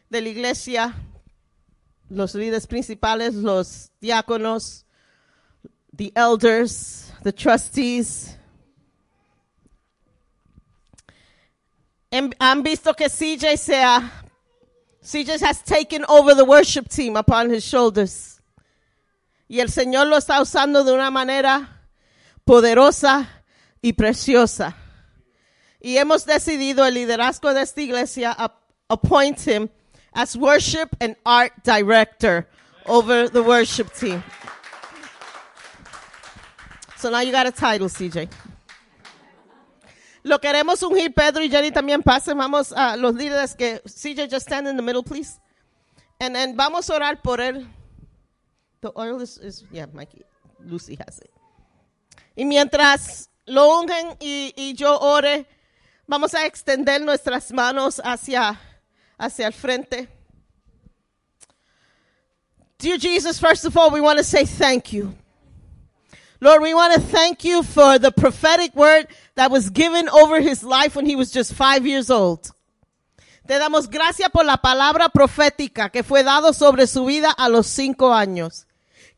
[0.09, 0.95] de la iglesia,
[2.11, 4.85] los líderes principales, los diáconos,
[5.95, 8.37] the elders, the trustees.
[12.11, 13.83] Hem- Han visto que CJ se
[15.03, 18.41] CJ has taken over the worship team upon his shoulders.
[19.49, 21.83] Y el Señor lo está usando de una manera
[22.45, 23.29] poderosa
[23.81, 24.77] y preciosa.
[25.81, 29.69] Y hemos decidido el liderazgo de esta iglesia ap- appoint him
[30.15, 32.47] as worship and art director
[32.87, 34.23] over the worship team.
[36.97, 38.29] So now you got a title, CJ.
[40.25, 42.37] Lo queremos ungir, Pedro y Jenny también pasen.
[42.37, 45.39] Vamos a los líderes que, CJ, just stand in the middle, please.
[46.21, 47.67] And then vamos a orar por él.
[48.81, 50.23] The oil is, is yeah, Mikey,
[50.65, 51.31] Lucy has it.
[52.37, 55.47] Y mientras lo ungen y, y yo ore,
[56.07, 58.59] vamos a extender nuestras manos hacia,
[59.19, 60.09] hacia el frente.
[62.79, 65.15] Dear Jesus, first of all, we want to say thank you.
[66.41, 70.63] Lord, we want to thank you for the prophetic word that was given over his
[70.63, 72.53] life when he was just five years old.
[73.49, 77.67] Te damos gracias por la palabra profética que fue dado sobre su vida a los
[77.67, 78.67] cinco años.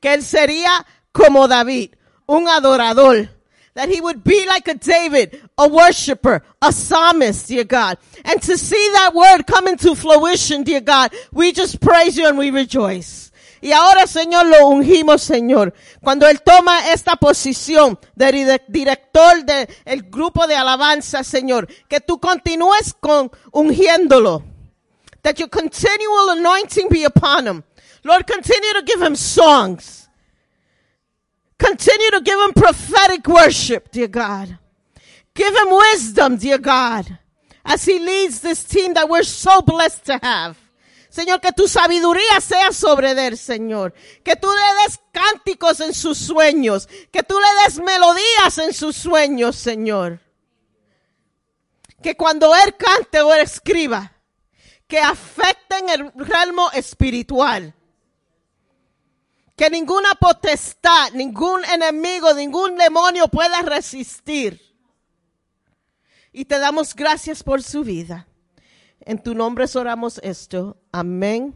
[0.01, 1.97] Que él sería como David,
[2.27, 3.29] un adorador.
[3.75, 7.99] That he would be like a David, a worshiper, a psalmist, dear God.
[8.25, 12.37] And to see that word come into fruition, dear God, we just praise you and
[12.37, 13.31] we rejoice.
[13.63, 15.73] Y ahora, Señor, lo ungimos, Señor.
[16.03, 22.19] Cuando Él toma esta posición de dire- director del grupo de alabanza, Señor, que tú
[22.19, 24.43] continúes con ungiéndolo.
[25.23, 27.63] That your continual anointing be upon him.
[28.03, 30.00] Lord, continue to give him songs.
[31.61, 34.59] Continue to give him prophetic worship, dear God.
[35.35, 37.19] Give him wisdom, dear God,
[37.65, 40.57] as he leads this team that we're so blessed to have.
[41.11, 43.93] Señor, que tu sabiduría sea sobre él, Señor.
[44.25, 46.89] Que tú le des cánticos en sus sueños.
[47.13, 50.21] Que tú le des melodías en sus sueños, Señor.
[52.03, 54.13] Que cuando él cante o él escriba,
[54.87, 57.75] que afecten el realmo espiritual.
[59.61, 64.59] Que ninguna potestad, ningún enemigo, ningún demonio pueda resistir.
[66.33, 68.27] Y te damos gracias por su vida.
[69.01, 70.79] En tu nombre oramos esto.
[70.93, 71.53] Amén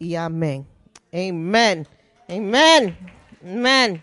[0.00, 0.66] y amén.
[1.12, 1.86] Amen.
[2.28, 2.98] Amen.
[3.40, 4.02] Amen.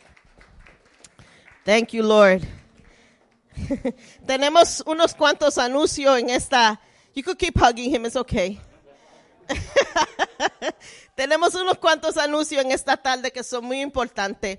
[1.66, 2.44] Thank you, Lord.
[4.26, 6.80] Tenemos unos cuantos anuncios en esta.
[7.14, 8.62] You could keep hugging him, it's okay.
[11.20, 14.58] Tenemos unos cuantos anuncios en esta tarde que son muy importantes.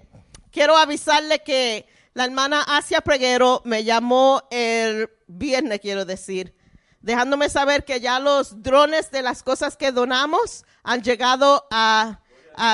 [0.53, 6.55] Quiero avisarle que la hermana Asia Preguero me llamó el viernes, quiero decir,
[7.01, 12.21] dejándome saber que ya los drones de las cosas que donamos han llegado a,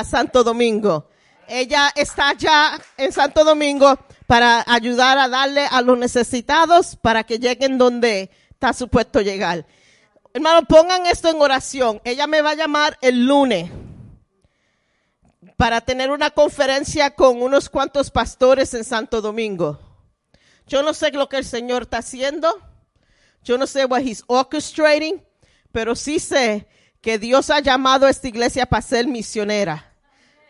[0.04, 1.08] Santo Domingo.
[1.46, 7.38] Ella está ya en Santo Domingo para ayudar a darle a los necesitados para que
[7.38, 9.64] lleguen donde está supuesto llegar.
[10.36, 11.98] Hermano, pongan esto en oración.
[12.04, 13.70] Ella me va a llamar el lunes
[15.56, 19.80] para tener una conferencia con unos cuantos pastores en Santo Domingo.
[20.66, 22.54] Yo no sé lo que el Señor está haciendo.
[23.44, 25.24] Yo no sé what he's orchestrating,
[25.72, 26.68] pero sí sé
[27.00, 29.90] que Dios ha llamado a esta iglesia para ser misionera.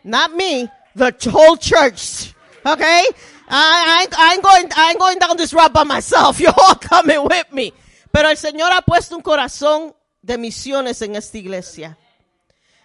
[0.03, 2.35] Not me, the whole church.
[2.65, 3.05] Okay?
[3.47, 6.39] I, I, ain't going, I ain't going down this road by myself.
[6.41, 7.71] You're all coming with me.
[8.17, 11.95] Pero el Señor ha puesto un corazón de misiones en esta iglesia.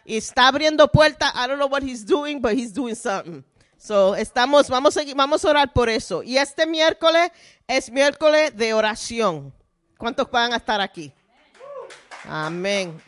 [0.05, 1.33] Y está abriendo puertas.
[1.35, 3.43] I don't know what he's doing, but he's doing something.
[3.79, 6.23] So, estamos, vamos a, vamos a orar por eso.
[6.23, 7.31] Y este miércoles
[7.67, 9.55] es miércoles de oración.
[9.97, 11.11] ¿Cuántos van a estar aquí?
[12.25, 13.01] Amén.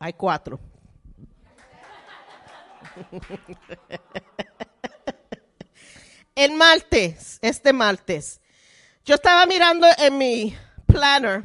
[0.00, 0.58] Hay cuatro.
[6.34, 8.40] El martes, este martes,
[9.04, 11.44] yo estaba mirando en mi planner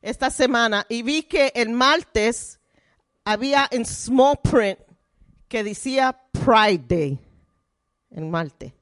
[0.00, 2.58] esta semana y vi que el martes
[3.24, 4.78] había en small print
[5.48, 7.18] que decía Pride Day.
[8.10, 8.72] El martes.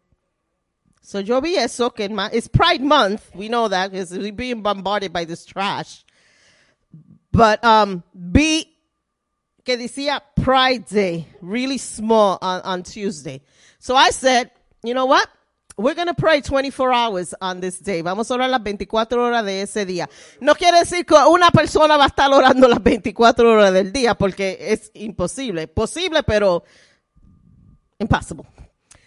[1.02, 3.34] So yo vi eso que it's Pride Month.
[3.34, 6.04] We know that because we're being bombarded by this trash.
[7.32, 8.66] But um, vi
[9.64, 13.42] que decía Pride Day, really small on, on Tuesday.
[13.78, 14.50] So I said,
[14.82, 15.28] you know what?
[15.80, 18.02] We're going to pray 24 hours on this day.
[18.02, 20.10] Vamos a orar las 24 horas de ese día.
[20.38, 24.14] No quiere decir que una persona va a estar orando las 24 horas del día
[24.14, 25.68] porque es imposible.
[25.68, 26.64] Posible, pero
[27.98, 28.44] impossible.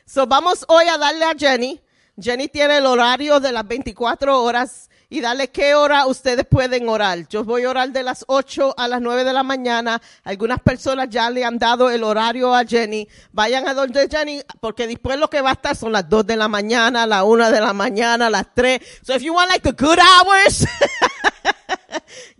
[0.06, 1.80] So vamos hoy a darle a Jenny.
[2.20, 7.28] Jenny tiene el horario de las 24 horas y darle qué hora ustedes pueden orar.
[7.28, 10.02] Yo voy a orar de las 8 a las 9 de la mañana.
[10.24, 13.08] Algunas personas ya le han dado el horario a Jenny.
[13.32, 16.36] Vayan a donde Jenny, porque después lo que va a estar son las 2 de
[16.36, 18.82] la mañana, la 1 de la mañana, las 3.
[19.04, 20.66] So if you want like the good hours,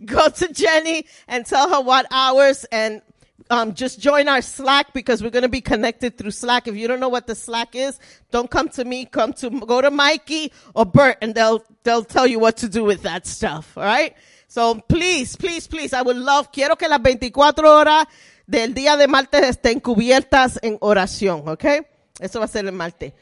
[0.00, 3.02] go to Jenny and tell her what hours and
[3.50, 6.66] um, just join our Slack because we're going to be connected through Slack.
[6.66, 7.98] If you don't know what the Slack is,
[8.30, 9.04] don't come to me.
[9.04, 12.84] Come to go to Mikey or Bert, and they'll they'll tell you what to do
[12.84, 13.76] with that stuff.
[13.76, 14.14] All right.
[14.48, 16.50] So please, please, please, I would love.
[16.52, 18.06] Quiero que las 24 horas
[18.46, 21.48] del día de martes estén cubiertas en oración.
[21.48, 21.80] Okay.
[22.20, 23.12] Eso va a ser el martes.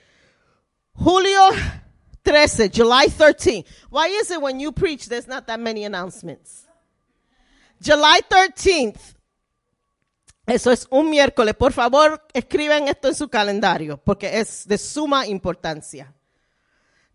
[0.94, 1.40] Julio
[2.22, 3.64] 13, July 13.
[3.90, 6.66] Why is it when you preach, there's not that many announcements?
[7.80, 9.14] July 13th.
[10.46, 11.54] Eso es un miércoles.
[11.54, 16.12] Por favor, escriben esto en su calendario porque es de suma importancia.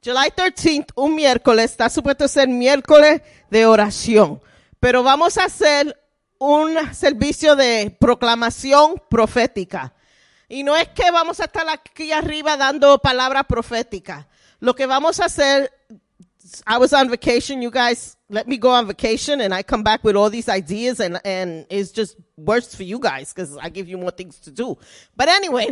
[0.04, 4.42] July 13th, un miércoles, está supuesto ser miércoles de oración.
[4.80, 6.00] Pero vamos a hacer
[6.40, 9.94] un servicio de proclamación profética.
[10.48, 14.26] Y no es que vamos a estar aquí arriba dando palabras proféticas.
[14.60, 15.74] Lo que vamos a hacer,
[16.66, 20.04] I was on vacation, you guys let me go on vacation and I come back
[20.04, 23.88] with all these ideas and, and it's just worse for you guys because I give
[23.88, 24.78] you more things to do.
[25.16, 25.68] But anyway,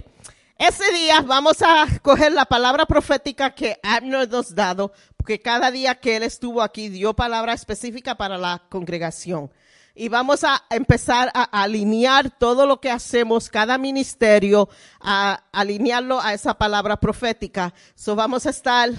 [0.58, 5.96] ese día vamos a coger la palabra profética que Abner nos dado, porque cada día
[5.96, 9.52] que él estuvo aquí dio palabra específica para la congregación.
[9.98, 14.68] Y vamos a empezar a alinear todo lo que hacemos, cada ministerio,
[15.00, 17.74] a alinearlo a esa palabra profética.
[17.96, 18.92] So vamos a estar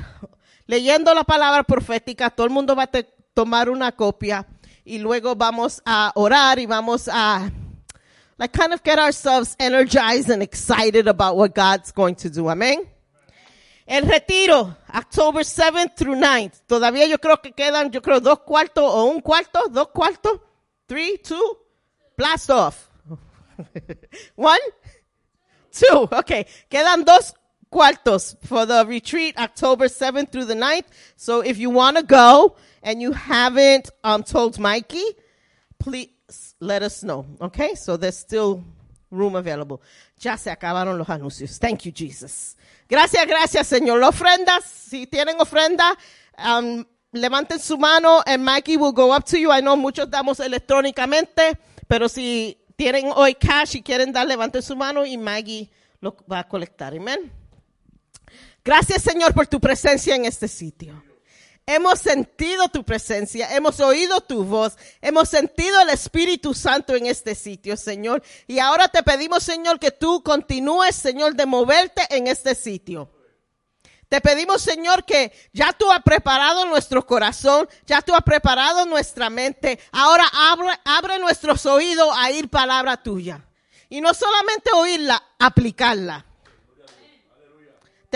[0.66, 2.90] leyendo la palabra profética, todo el mundo va a
[3.34, 4.46] tomar una copia
[4.84, 7.50] y luego vamos a orar y vamos a
[8.38, 12.48] like kind of get ourselves energized and excited about what God's going to do.
[12.48, 12.86] Amén.
[13.86, 16.62] El retiro, October 7th through 9th.
[16.66, 20.40] Todavía yo creo que quedan, yo creo, dos cuartos o un cuarto, dos cuartos,
[20.88, 21.58] three, two,
[22.16, 22.88] blast off.
[24.36, 24.58] One,
[25.70, 26.46] two, okay.
[26.68, 27.34] Quedan dos
[27.70, 30.84] cuartos for the retreat, October 7th through the 9th.
[31.16, 35.04] So if you want to go and you haven't um, told Mikey,
[35.78, 36.08] please
[36.60, 37.26] let us know.
[37.40, 37.74] Okay?
[37.74, 38.64] So there's still
[39.10, 39.82] room available.
[40.18, 41.58] Ya se acabaron los anuncios.
[41.58, 42.56] Thank you, Jesus.
[42.88, 44.00] Gracias, gracias, Señor.
[44.00, 45.96] Las ofrendas, si tienen ofrenda,
[46.38, 49.50] um, levanten su mano and Mikey will go up to you.
[49.50, 51.58] I know muchos damos electrónicamente,
[51.88, 56.40] pero si tienen hoy cash y quieren dar, levanten su mano y Maggie lo va
[56.40, 56.94] a colectar.
[56.94, 57.32] Amén.
[58.66, 61.00] Gracias, Señor, por tu presencia en este sitio.
[61.66, 67.36] Hemos sentido tu presencia, hemos oído tu voz, hemos sentido el Espíritu Santo en este
[67.36, 68.24] sitio, Señor.
[68.48, 73.08] Y ahora te pedimos, Señor, que tú continúes, Señor, de moverte en este sitio.
[74.08, 79.30] Te pedimos, Señor, que ya tú has preparado nuestro corazón, ya tú has preparado nuestra
[79.30, 79.78] mente.
[79.92, 83.46] Ahora abre, abre nuestros oídos a ir palabra tuya.
[83.88, 86.25] Y no solamente oírla, aplicarla.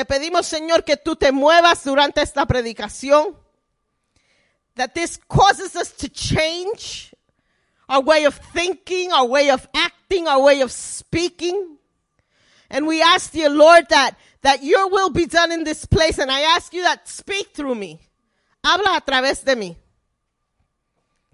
[0.01, 3.37] Te pedimos, Señor, que tú te muevas durante esta predicación.
[4.77, 7.15] That this causes us to change
[7.87, 11.77] our way of thinking, our way of acting, our way of speaking.
[12.71, 16.19] And we ask you, Lord, that, that your will be done in this place.
[16.19, 18.01] And I ask you that speak through me.
[18.65, 19.77] Habla a través de mí.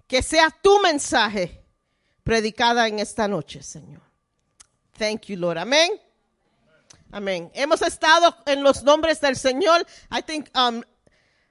[0.09, 1.63] Que sea tu mensaje
[2.21, 4.01] predicada en esta noche, Señor.
[4.97, 5.57] Thank you, Lord.
[5.57, 5.91] Amén.
[7.11, 7.49] Amén.
[7.53, 9.85] Hemos estado en los nombres del Señor.
[10.11, 10.83] I think um,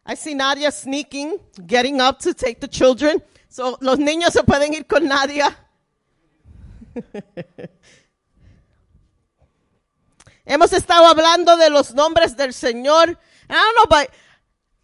[0.04, 3.22] I see Nadia sneaking, getting up to take the children.
[3.48, 5.57] So los niños se pueden ir con Nadia.
[10.44, 13.09] Hemos estado hablando de los nombres del Señor.
[13.48, 14.11] And I don't know, but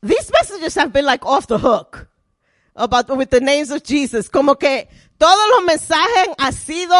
[0.02, 2.08] these messages have been like off the hook
[2.74, 4.28] about with the names of Jesus.
[4.28, 6.96] Como que todos los mensajes han sido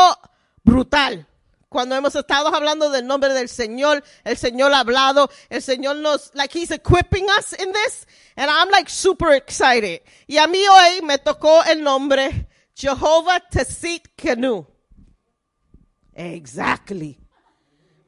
[0.65, 1.27] brutal.
[1.73, 6.31] Cuando hemos estado hablando del nombre del Señor, el Señor ha hablado, el Señor nos,
[6.35, 8.07] like He's equipping us in this,
[8.37, 10.03] and I'm like super excited.
[10.29, 14.67] Y a mí hoy me tocó el nombre Jehovah Tesit Kenu.
[16.15, 17.19] Exactly.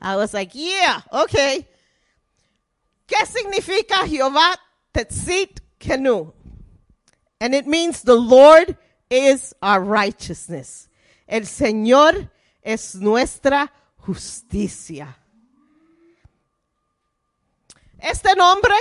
[0.01, 1.67] I was like, yeah, okay.
[3.09, 4.55] ¿Qué significa Jehová
[4.93, 6.33] Tetzit Kenu?
[7.41, 8.77] And it means the Lord
[9.11, 10.89] is our righteousness.
[11.27, 12.31] el Señor
[12.65, 15.17] es nuestra justicia.
[17.99, 18.75] Este nombre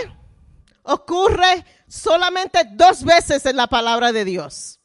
[0.84, 4.79] ocurre solamente dos veces en la palabra de Dios.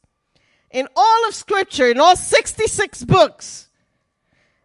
[0.71, 3.69] In all of scripture, in all 66 books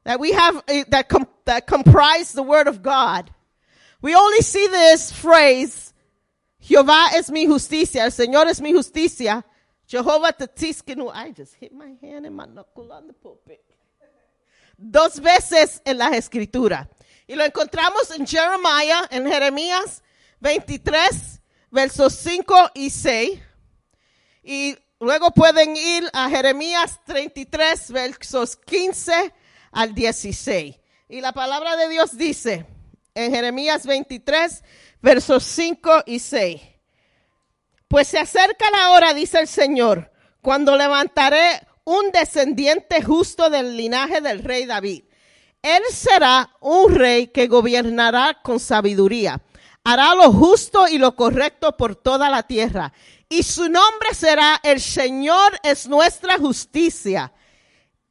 [0.05, 1.09] that we have, eh, that,
[1.47, 3.31] that comprise the word of God,
[4.03, 5.95] we only see this phrase,
[6.61, 9.43] Jehová es mi justicia, el Señor es mi justicia,
[9.87, 11.11] Jehovah Tatiskenu.
[11.13, 13.74] I just hit my hand and my knuckle on the pulpit.
[14.77, 16.89] Dos veces en las escrituras.
[17.27, 20.03] Y lo encontramos en Jeremiah, en Jeremías
[20.41, 23.41] 23, versos 5 y 6.
[24.43, 29.33] Y luego pueden ir a Jeremías 33, versos 15
[29.73, 30.77] al 16.
[31.09, 32.67] Y la palabra de Dios dice
[33.15, 34.63] en Jeremías 23,
[35.01, 36.61] versos 5 y 6.
[37.89, 40.11] Pues se acerca la hora, dice el Señor,
[40.43, 45.05] cuando levantaré un descendiente justo del linaje del rey David.
[45.63, 49.41] Él será un rey que gobernará con sabiduría.
[49.83, 52.93] Hará lo justo y lo correcto por toda la tierra.
[53.29, 57.33] Y su nombre será el Señor es nuestra justicia.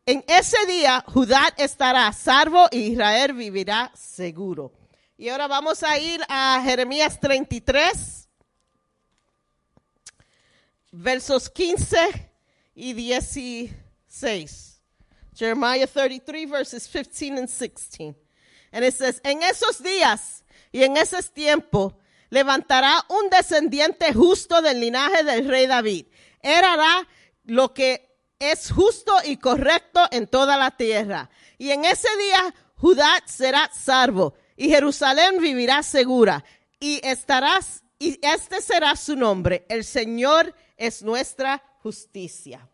[0.05, 4.74] En ese día Judá estará salvo y Israel vivirá seguro.
[5.17, 8.28] Y ahora vamos a ir a Jeremías 33,
[10.91, 12.33] versos 15
[12.76, 14.82] y 16.
[15.36, 18.15] Jeremiah 33 verses 15 and 16.
[18.71, 21.97] And it says, en esos días y en ese tiempo
[22.30, 26.07] levantará un descendiente justo del linaje del rey David.
[26.41, 26.63] Él
[27.45, 28.09] lo que
[28.39, 31.30] es justo y correcto en toda la tierra.
[31.57, 36.43] Y en ese día Judá será salvo y Jerusalén vivirá segura
[36.80, 39.65] y estarás y este será su nombre.
[39.69, 42.68] El Señor es nuestra justicia.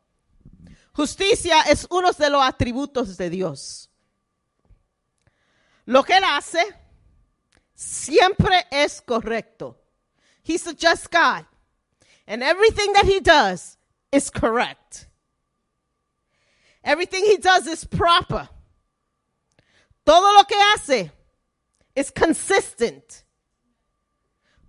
[0.94, 3.90] Justicia es uno de los atributos de Dios.
[5.86, 6.64] Lo que él hace
[7.74, 9.76] siempre es correcto.
[10.44, 11.46] He's a just God.
[12.28, 13.78] And everything that he does
[14.12, 15.08] is correct.
[16.84, 18.48] Everything he does is proper.
[20.06, 21.12] Todo lo que hace
[21.96, 23.24] es consistent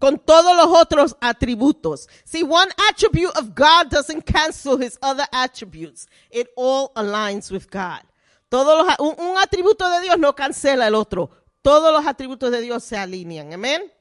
[0.00, 2.08] con todos los otros atributos.
[2.24, 6.08] See, one attribute of God doesn't cancel his other attributes.
[6.30, 8.00] It all aligns with God.
[8.48, 11.30] Todos los, un, un atributo de Dios no cancela el otro.
[11.62, 13.52] Todos los atributos de Dios se alinean.
[13.52, 13.92] Amén.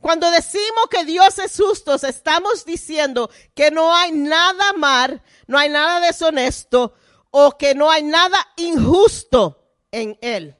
[0.00, 5.68] Cuando decimos que Dios es justo, estamos diciendo que no hay nada mal, no hay
[5.68, 6.94] nada deshonesto
[7.30, 10.56] o que no hay nada injusto en Él.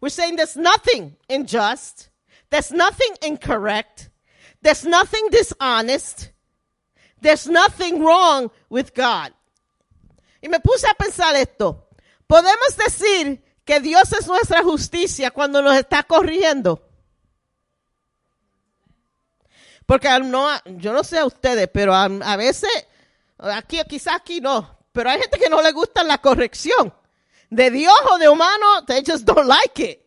[0.00, 2.10] We're saying there's nothing unjust.
[2.50, 4.10] There's nothing incorrect.
[4.62, 6.32] There's nothing dishonest.
[7.20, 9.32] There's nothing wrong with God.
[10.42, 11.88] Y me puse a pensar esto.
[12.26, 16.82] Podemos decir que Dios es nuestra justicia cuando nos está corrigiendo.
[19.86, 20.08] Porque
[20.78, 22.70] yo no sé a ustedes, pero a, a veces,
[23.38, 26.92] aquí quizás aquí no, pero hay gente que no le gusta la corrección.
[27.50, 30.05] De Dios o de humano, they just don't like it.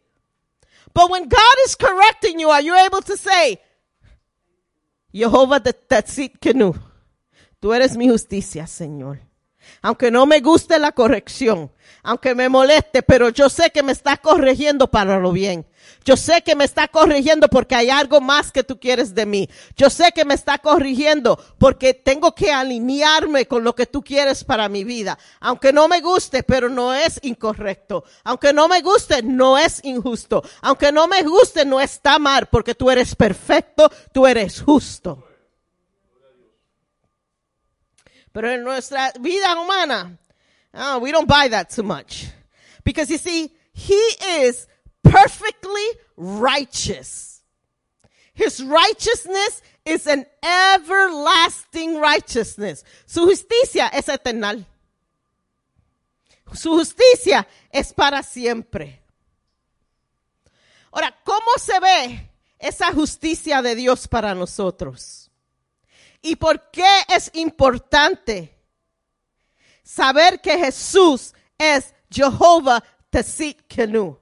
[0.93, 3.59] But when God is correcting you, are you able to say,
[5.13, 6.75] Jehová Tatzit-Kenu,
[7.59, 9.19] tú eres mi justicia, Señor.
[9.81, 11.71] Aunque no me guste la corrección,
[12.03, 15.65] aunque me moleste, pero yo sé que me está corrigiendo para lo bien.
[16.09, 19.47] Yo sé que me está corrigiendo porque hay algo más que tú quieres de mí.
[19.75, 24.43] Yo sé que me está corrigiendo porque tengo que alinearme con lo que tú quieres
[24.43, 25.19] para mi vida.
[25.39, 28.05] Aunque no me guste, pero no es incorrecto.
[28.23, 30.41] Aunque no me guste, no es injusto.
[30.61, 35.23] Aunque no me guste, no está mal porque tú eres perfecto, tú eres justo.
[38.31, 40.17] Pero en nuestra vida humana,
[40.73, 42.23] oh, we don't buy that too much.
[42.83, 44.67] Because you see, he is
[45.03, 47.41] perfectly righteous.
[48.33, 52.85] His righteousness is an everlasting righteousness.
[53.05, 54.65] Su justicia es eternal.
[56.53, 59.01] Su justicia es para siempre.
[60.91, 65.29] Ahora, ¿cómo se ve esa justicia de Dios para nosotros?
[66.21, 68.55] ¿Y por qué es importante
[69.83, 72.83] saber que Jesús es Jehová
[73.67, 74.17] Kenu?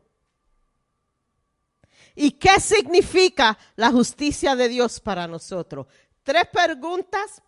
[2.19, 5.85] ¿Y qué significa la justicia de Dios para nosotros?
[6.23, 7.43] Tres preguntas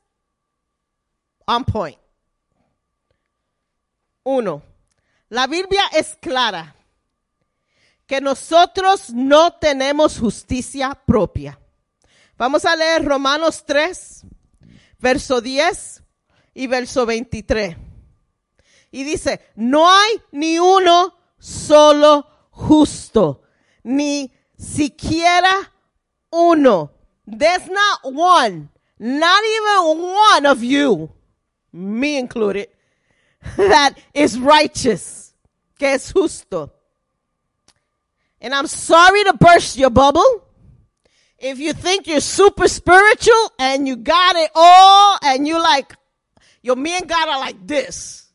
[1.47, 1.97] on point.
[4.21, 4.61] Uno,
[5.29, 6.75] la Biblia es clara
[8.05, 11.59] que nosotros no tenemos justicia propia.
[12.37, 14.23] Vamos a leer Romanos 3,
[14.99, 16.03] verso 10
[16.53, 17.75] y verso 23.
[18.91, 23.41] Y dice, no hay ni uno solo justo,
[23.81, 25.68] ni siquiera
[26.34, 26.91] uno.
[27.26, 28.69] There's not one,
[28.99, 31.11] not even one of you,
[31.72, 32.68] me included,
[33.57, 35.34] that is righteous,
[35.77, 36.72] que es justo.
[38.41, 40.44] And I'm sorry to burst your bubble.
[41.38, 45.94] If you think you're super spiritual and you got it all and you like,
[46.61, 48.27] your me and God are like this.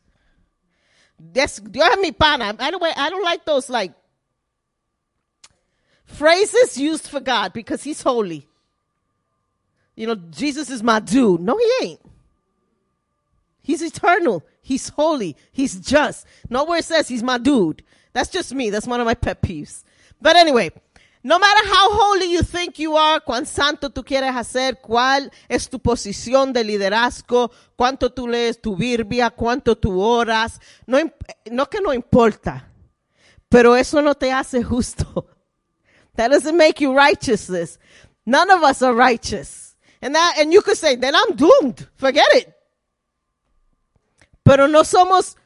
[1.19, 2.55] That's, es mi pana.
[2.59, 3.93] Anyway, I don't like those like
[6.05, 8.49] phrases used for God because he's holy.
[9.97, 11.41] You know, Jesus is my dude.
[11.41, 12.01] No, he ain't.
[13.63, 14.43] He's eternal.
[14.61, 15.37] He's holy.
[15.53, 16.27] He's just.
[16.51, 17.83] Nowhere says he's my dude.
[18.13, 18.71] That's just me.
[18.71, 19.85] That's one of my pet peeves.
[20.21, 20.71] But anyway,
[21.23, 25.69] no matter how holy you think you are, cuán santo tú quieres hacer, cuál es
[25.69, 30.99] tu posición de liderazgo, cuánto tú lees tu Biblia, cuánto tú oras, no,
[31.51, 32.71] no que no importa,
[33.49, 35.27] pero eso no te hace justo.
[36.17, 37.79] That doesn't make you righteousness.
[38.27, 39.77] None of us are righteous.
[40.01, 41.87] And that, and you could say, then I'm doomed.
[41.97, 42.53] Forget it.
[44.45, 45.37] Pero no somos,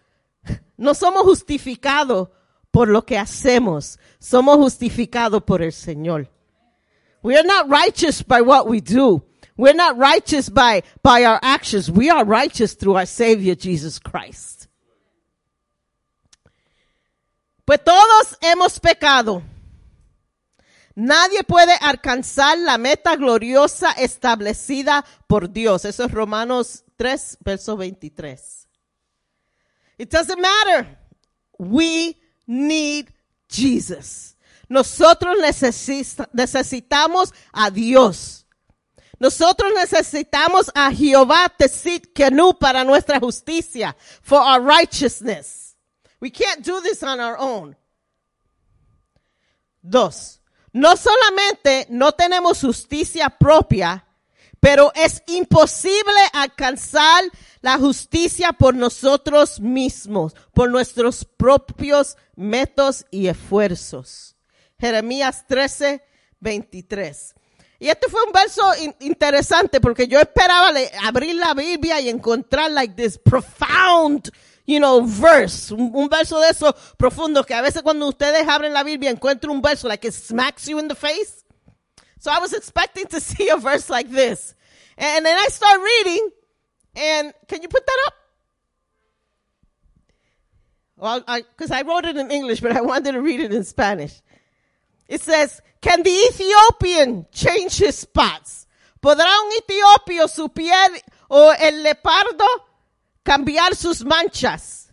[0.77, 2.29] no somos justificados
[2.73, 3.99] por lo que hacemos.
[4.21, 6.27] Somos justificados por el Señor.
[7.23, 9.23] We are not righteous by what we do.
[9.57, 11.91] We're not righteous by, by our actions.
[11.91, 14.69] We are righteous through our Savior Jesus Christ.
[17.67, 19.43] Pues todos hemos pecado.
[21.01, 25.85] Nadie puede alcanzar la meta gloriosa establecida por Dios.
[25.85, 28.67] Eso es Romanos 3, verso 23.
[29.97, 30.99] It doesn't matter.
[31.57, 32.17] We
[32.49, 33.13] need
[33.49, 34.35] Jesus.
[34.69, 38.45] Nosotros necesita- necesitamos a Dios.
[39.21, 45.77] Nosotros necesitamos a Jehová Tesit Kenu para nuestra justicia, for our righteousness.
[46.19, 47.77] We can't do this on our own.
[49.81, 50.38] Dos,
[50.79, 54.05] no solamente no tenemos justicia propia,
[54.61, 57.25] pero es imposible alcanzar
[57.61, 64.37] la justicia por nosotros mismos, por nuestros propios métodos y esfuerzos.
[64.79, 66.03] Jeremías 13,
[66.41, 67.35] 23.
[67.81, 70.71] Y este fue un verso in- interesante porque yo esperaba
[71.05, 74.31] abrir la Biblia y encontrar like this profound,
[74.69, 78.75] you know, verse, un, un verso de eso profundo que a veces cuando ustedes abren
[78.75, 81.43] la Biblia encuentran un verso like it smacks you in the face.
[82.19, 84.55] So I was expecting to see a verse like this.
[84.99, 86.31] And then I start reading
[86.97, 88.15] and can you put that up?
[90.99, 93.65] Well, I, cause I wrote it in English, but I wanted to read it in
[93.65, 94.21] Spanish.
[95.09, 98.67] It says, can the Ethiopian change his spots?
[99.01, 101.01] ¿Podrá un etiopio su piel
[101.31, 102.68] o el leopardo
[103.29, 104.87] cambiar sus manchas?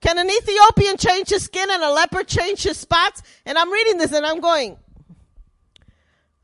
[0.00, 3.22] Can an Ethiopian change his skin and a leopard change his spots?
[3.44, 4.76] And I'm reading this and I'm going,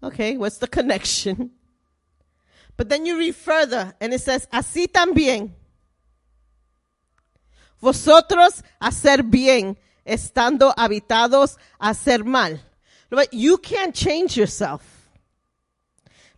[0.02, 1.50] okay, what's the connection?
[2.76, 5.50] But then you read further and it says, así también
[7.80, 9.76] vosotros hacer bien,
[10.06, 12.60] estando habitados hacer mal.
[13.30, 14.82] You can't change yourself.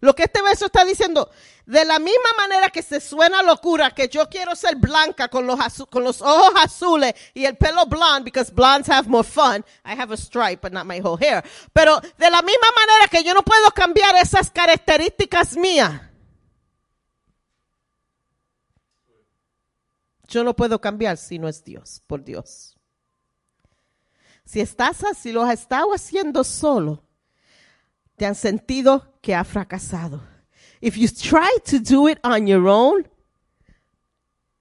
[0.00, 1.30] Lo que este verso está diciendo,
[1.66, 5.58] de la misma manera que se suena locura que yo quiero ser blanca con los,
[5.90, 9.64] con los ojos azules y el pelo blonde, because blondes have more fun.
[9.84, 11.42] I have a stripe, but not my whole hair.
[11.72, 16.02] Pero de la misma manera que yo no puedo cambiar esas características mías.
[20.28, 22.76] Yo no puedo cambiar si no es Dios, por Dios.
[24.44, 27.04] Si estás así, lo has estado haciendo solo,
[28.16, 30.33] te han sentido que ha fracasado.
[30.84, 33.06] If you try to do it on your own,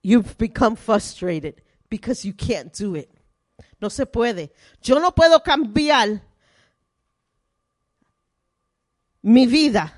[0.03, 3.09] you've become frustrated because you can't do it.
[3.81, 4.51] No se puede.
[4.81, 6.21] Yo no puedo cambiar
[9.21, 9.91] mi vida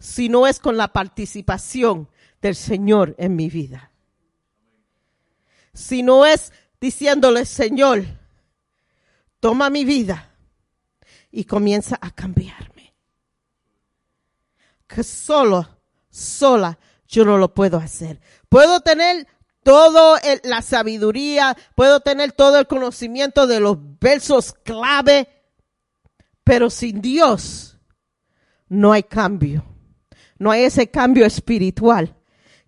[0.00, 2.08] si no es con la participación
[2.42, 3.92] del Señor en mi vida.
[5.72, 8.04] Si no es diciéndole, Señor,
[9.38, 10.28] toma mi vida
[11.30, 12.65] y comienza a cambiarme.
[14.86, 15.68] Que solo,
[16.10, 18.20] sola, yo no lo puedo hacer.
[18.48, 19.26] Puedo tener
[19.62, 25.28] toda la sabiduría, puedo tener todo el conocimiento de los versos clave,
[26.44, 27.76] pero sin Dios
[28.68, 29.64] no hay cambio.
[30.38, 32.14] No hay ese cambio espiritual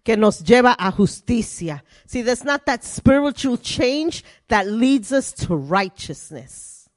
[0.03, 1.85] que nos lleva a justicia.
[2.07, 6.89] See, there's not that spiritual change that leads us to righteousness.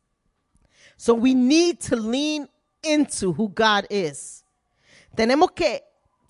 [0.98, 2.48] So we need to lean
[2.82, 4.41] into who God is.
[5.16, 5.84] Tenemos que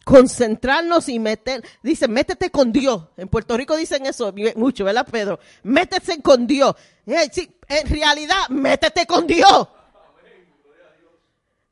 [0.03, 3.03] concentrarnos y meter, dice, métete con Dios.
[3.17, 5.39] En Puerto Rico dicen eso mucho, ¿verdad, Pedro?
[5.63, 6.75] Métete con Dios.
[7.05, 7.29] Eh,
[7.67, 9.67] en realidad, métete con Dios.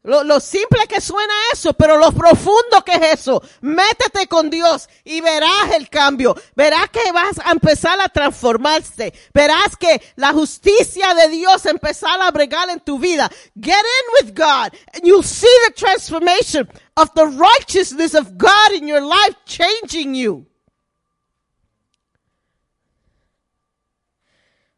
[0.03, 3.43] Lo, lo, simple que suena eso, pero lo profundo que es eso.
[3.59, 6.35] Métete con Dios y verás el cambio.
[6.55, 9.13] Verás que vas a empezar a transformarse.
[9.33, 13.29] Verás que la justicia de Dios empezará a bregar en tu vida.
[13.59, 18.87] Get in with God and you'll see the transformation of the righteousness of God in
[18.87, 20.45] your life changing you.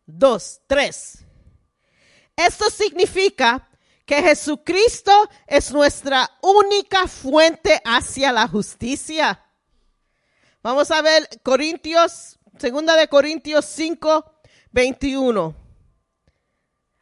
[0.07, 1.19] Dos, tres.
[2.35, 3.67] Esto significa
[4.11, 9.41] que Jesucristo es nuestra única fuente hacia la justicia.
[10.61, 14.25] Vamos a ver Corintios, segunda de Corintios 5,
[14.73, 15.55] 21.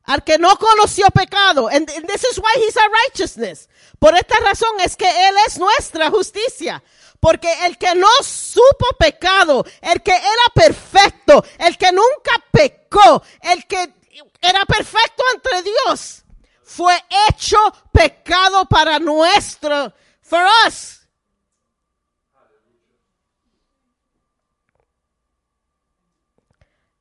[0.04, 3.70] Al que no conoció pecado, and this is why he's our righteousness.
[3.98, 6.84] Por esta razón es que Él es nuestra justicia.
[7.20, 13.66] Porque el que no supo pecado, el que era perfecto, el que nunca pecó, el
[13.66, 13.96] que
[14.42, 16.24] era perfecto ante Dios,
[16.70, 16.94] fue
[17.28, 17.58] hecho
[17.92, 19.92] pecado para nuestro,
[20.22, 21.08] for us.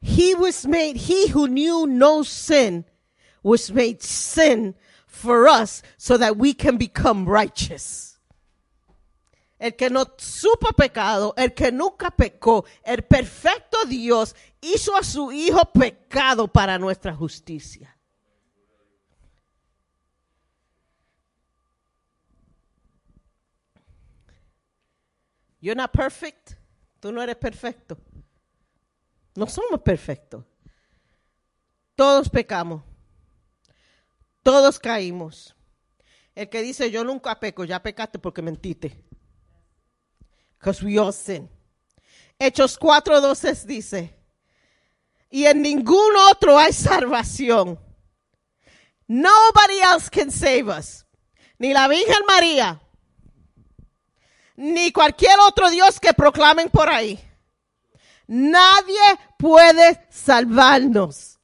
[0.00, 2.86] He was made, he who knew no sin
[3.42, 4.74] was made sin
[5.06, 8.18] for us so that we can become righteous.
[9.60, 15.30] El que no supo pecado, el que nunca pecó, el perfecto Dios hizo a su
[15.30, 17.97] Hijo pecado para nuestra justicia.
[25.60, 26.54] You're not perfect.
[27.00, 27.98] Tú no eres perfecto.
[29.34, 30.44] No somos perfectos.
[31.94, 32.82] Todos pecamos.
[34.42, 35.54] Todos caímos.
[36.34, 39.04] El que dice yo nunca peco, ya pecaste porque mentiste.
[40.58, 41.48] Because we all sin.
[42.38, 44.14] Hechos 4:12 dice,
[45.30, 47.78] y en ningún otro hay salvación.
[49.06, 51.04] Nobody else can save us.
[51.58, 52.80] Ni la Virgen María,
[54.58, 57.16] ni cualquier otro Dios que proclamen por ahí.
[58.26, 59.00] Nadie
[59.38, 61.38] puede salvarnos.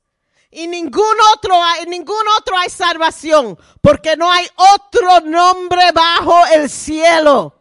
[0.51, 6.69] Y ningún otro hay, ningún otro hay salvación, porque no hay otro nombre bajo el
[6.69, 7.55] cielo.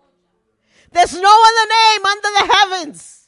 [0.91, 3.22] There's no other name under the heavens.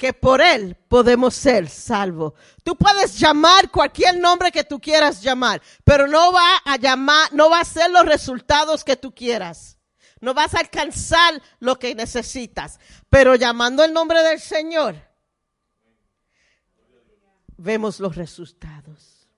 [0.00, 2.32] Que por él podemos ser salvos.
[2.64, 7.50] Tú puedes llamar cualquier nombre que tú quieras llamar, pero no va a llamar, no
[7.50, 9.76] va a ser los resultados que tú quieras.
[10.18, 14.96] No vas a alcanzar lo que necesitas, pero llamando el nombre del Señor,
[17.58, 19.28] vemos los resultados.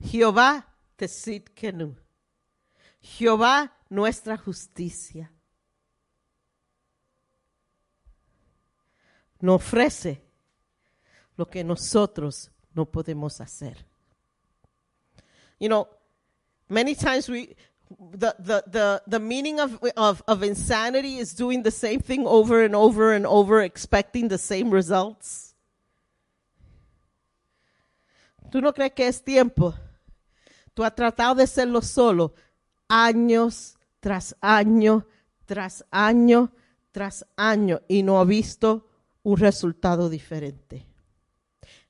[0.00, 0.68] Jehová
[1.56, 1.96] Kenu.
[3.00, 5.32] Jehová nuestra justicia.
[9.42, 10.22] Nos ofrece
[11.36, 13.84] lo que nosotros no podemos hacer.
[15.58, 15.88] You know,
[16.68, 17.54] many times we,
[18.12, 22.74] the, the, the, meaning of, of, of insanity is doing the same thing over and
[22.74, 25.54] over and over, expecting the same results.
[28.50, 29.74] ¿Tú no crees que es tiempo?
[30.74, 32.34] Tú has tratado de hacerlo solo
[32.88, 35.04] años tras año,
[35.46, 36.52] tras año,
[36.92, 38.91] tras año y no ha visto
[39.22, 40.86] un resultado diferente.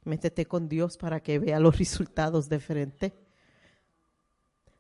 [0.05, 3.13] Métete con Dios para que vea los resultados diferentes.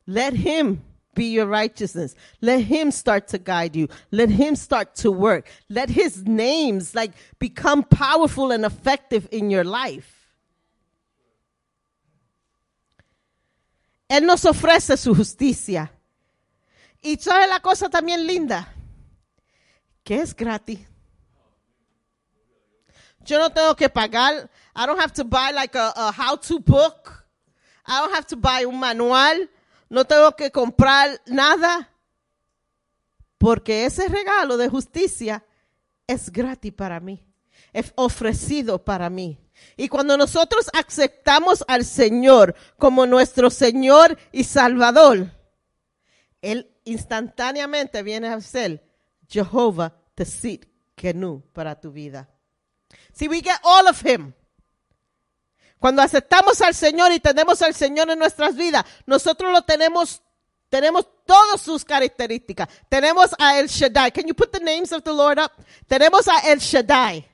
[0.04, 0.82] Let Him
[1.14, 2.16] be your righteousness.
[2.40, 3.88] Let Him start to guide you.
[4.10, 5.48] Let Him start to work.
[5.68, 10.22] Let His names like become powerful and effective in your life.
[14.08, 15.90] Él nos ofrece su justicia.
[17.00, 18.72] Y sabe la cosa también linda,
[20.04, 20.91] que es gratis.
[23.24, 24.50] Yo no tengo que pagar.
[24.74, 27.26] I don't have to buy like a, a how-to book.
[27.86, 29.48] I don't have to buy un manual.
[29.88, 31.88] No tengo que comprar nada.
[33.38, 35.44] Porque ese regalo de justicia
[36.06, 37.24] es gratis para mí.
[37.72, 39.38] Es ofrecido para mí.
[39.76, 45.30] Y cuando nosotros aceptamos al Señor como nuestro Señor y Salvador,
[46.40, 48.84] Él instantáneamente viene a ser
[49.28, 52.28] Jehová Tesit Kenu para tu vida.
[53.12, 54.32] Si we get all of him.
[55.78, 60.22] Cuando aceptamos al Señor y tenemos al Señor en nuestras vidas, nosotros lo tenemos,
[60.68, 62.68] tenemos todas sus características.
[62.88, 64.12] Tenemos a El Shaddai.
[64.12, 65.50] Can you put the names of the Lord up?
[65.88, 67.26] Tenemos a El Shaddai,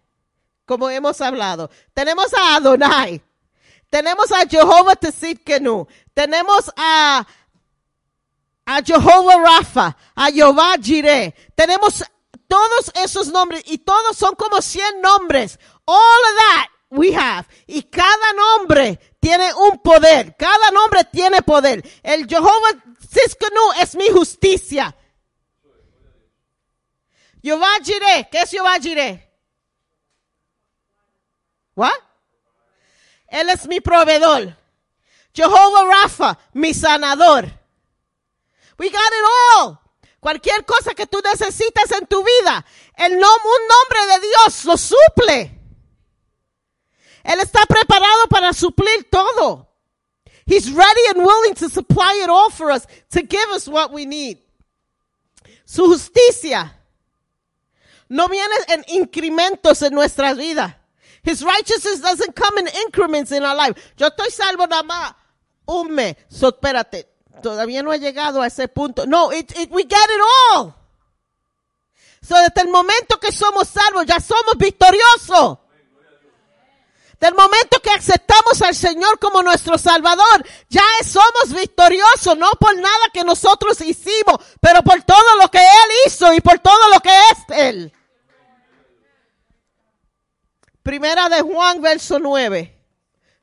[0.65, 1.71] como hemos hablado.
[1.93, 3.23] Tenemos a Adonai.
[3.91, 4.95] Tenemos a Jehová
[5.45, 5.87] Kenu.
[6.15, 7.27] tenemos a,
[8.67, 11.35] a Jehová Rafa, a Jehová Jireh.
[11.55, 12.03] Tenemos
[12.49, 15.59] todos esos nombres y todos son como 100 nombres.
[15.85, 17.47] All of that we have.
[17.67, 20.35] Y cada nombre tiene un poder.
[20.37, 21.87] Cada nombre tiene poder.
[22.03, 22.51] El Jehová
[23.09, 24.97] Siskanu es mi justicia.
[27.43, 28.29] Jehová Jireh.
[28.31, 29.29] ¿Qué es Jehová Jireh?
[31.75, 31.93] What?
[33.29, 34.57] Él es mi proveedor.
[35.35, 37.45] Jehová Rafa, mi sanador.
[38.79, 39.25] We got it
[39.57, 39.88] all.
[40.21, 42.65] Cualquier cosa que tú necesites en tu vida,
[42.97, 45.55] el nom- un nombre de Dios lo suple.
[47.25, 49.67] Él está preparado para suplir todo.
[50.47, 54.07] He's ready and willing to supply it all for us, to give us what we
[54.07, 54.39] need.
[55.67, 56.75] Su justicia
[58.09, 60.75] no viene en incrementos en nuestras vidas.
[61.23, 63.75] His righteousness doesn't come in increments in our life.
[63.99, 65.15] Yo estoy salvo nada más
[65.67, 66.17] un mes.
[67.43, 69.07] Todavía no he llegado a ese punto.
[69.07, 70.23] No, we get it
[70.55, 70.75] all.
[72.21, 75.59] So, desde el momento que somos salvos, ya somos victoriosos.
[77.21, 83.11] Del momento que aceptamos al Señor como nuestro Salvador, ya somos victoriosos, no por nada
[83.13, 87.11] que nosotros hicimos, pero por todo lo que Él hizo y por todo lo que
[87.11, 87.93] es Él.
[90.85, 92.75] Primera de Juan, verso 9.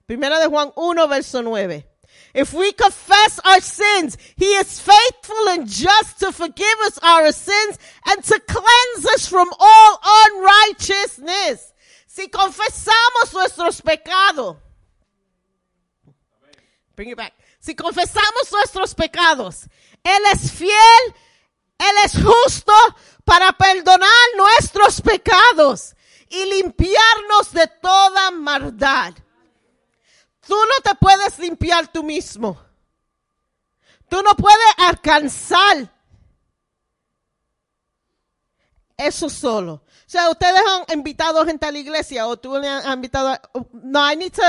[0.05, 1.94] Primera de Juan 1, verso 9.
[2.35, 7.79] If we confess our sins, He is faithful and just to forgive us our sins
[8.05, 11.73] and to cleanse us from all unrighteousness.
[12.05, 14.57] Si confesamos nuestros pecados,
[16.97, 17.31] bring it back.
[17.61, 19.69] Si confesamos nuestros pecados,
[20.03, 21.15] Él es fiel,
[21.79, 22.73] Él es justo
[23.23, 25.95] para perdonar nuestros pecados
[26.27, 29.13] y limpiarnos de toda maldad.
[30.47, 32.57] Tú no te puedes limpiar tú mismo.
[34.07, 35.91] Tú no puedes alcanzar
[38.97, 39.73] eso solo.
[39.73, 43.41] O sea, ustedes han invitado gente a la iglesia o tú le has invitado a,
[43.73, 44.43] no, I need to,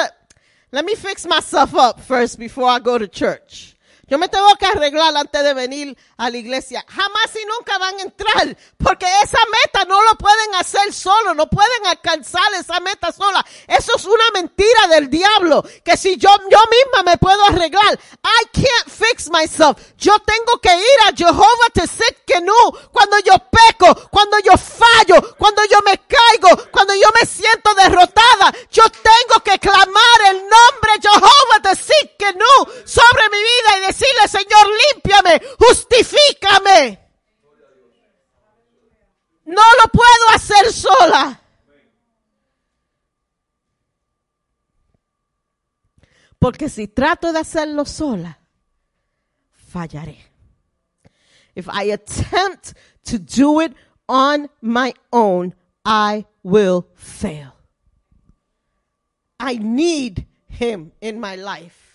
[0.70, 3.75] let me fix myself up first before I go to church.
[4.08, 6.84] Yo me tengo que arreglar antes de venir a la iglesia.
[6.86, 11.48] Jamás y nunca van a entrar, porque esa meta no lo pueden hacer solo, no
[11.48, 13.44] pueden alcanzar esa meta sola.
[13.66, 17.98] Eso es una mentira del diablo, que si yo, yo misma me puedo arreglar.
[18.22, 19.76] I can't fix myself.
[19.98, 22.52] Yo tengo que ir a Jehová to sit Kenu
[22.92, 28.52] cuando yo peco, cuando yo fallo, cuando yo me caigo, cuando yo me siento derrotada.
[28.70, 34.28] Yo tengo que clamar el nombre Jehová de sit Kenu sobre mi vida y decirle,
[34.28, 36.98] Señor, límpiame, justifícame.
[39.46, 41.40] No lo puedo hacer sola.
[46.38, 48.38] Porque si trato de hacerlo sola,
[49.52, 50.18] fallaré.
[51.54, 52.74] If I attempt
[53.04, 53.74] to do it
[54.06, 55.54] on my own,
[55.84, 57.54] I will fail.
[59.40, 61.85] I need him in my life.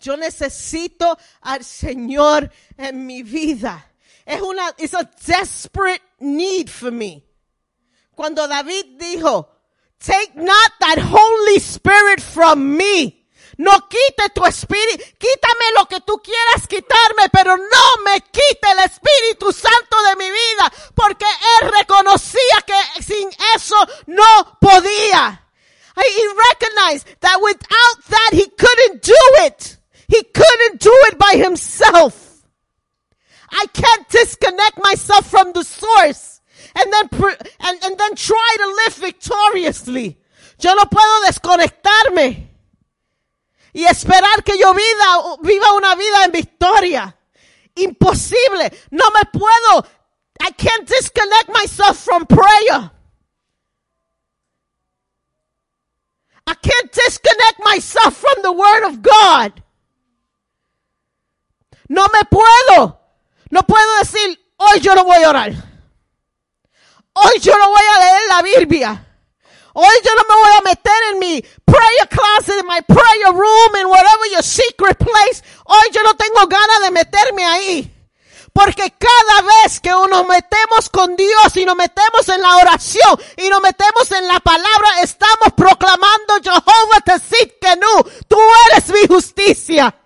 [0.00, 3.86] Yo necesito al Señor en mi vida.
[4.24, 7.22] Es una, it's a desperate need for me.
[8.14, 9.48] Cuando David dijo,
[9.98, 13.16] take not that Holy Spirit from me.
[13.58, 18.78] No quite tu espíritu, quítame lo que tú quieras quitarme, pero no me quite el
[18.78, 25.46] Espíritu Santo de mi vida, porque él reconocía que sin eso no podía.
[25.94, 29.79] He recognized that without that he couldn't do it.
[30.10, 32.44] He couldn't do it by himself.
[33.48, 36.40] I can't disconnect myself from the source
[36.74, 37.08] and then
[37.60, 40.18] and, and then try to live victoriously.
[40.58, 42.48] Yo no puedo desconectarme
[43.72, 47.16] y esperar que yo vida, viva una vida en victoria.
[47.76, 48.72] Imposible.
[48.90, 49.86] No me puedo.
[50.40, 52.90] I can't disconnect myself from prayer.
[56.48, 59.62] I can't disconnect myself from the word of God.
[61.90, 63.00] No me puedo.
[63.50, 65.52] No puedo decir, hoy yo no voy a orar.
[67.12, 69.06] Hoy yo no voy a leer la Biblia.
[69.74, 73.76] Hoy yo no me voy a meter en mi prayer closet, en my prayer room,
[73.76, 75.42] en whatever your secret place.
[75.64, 77.96] Hoy yo no tengo ganas de meterme ahí.
[78.52, 83.48] Porque cada vez que nos metemos con Dios y nos metemos en la oración y
[83.48, 88.38] nos metemos en la palabra, estamos proclamando Jehová te Kenu, tú
[88.70, 89.96] eres mi justicia.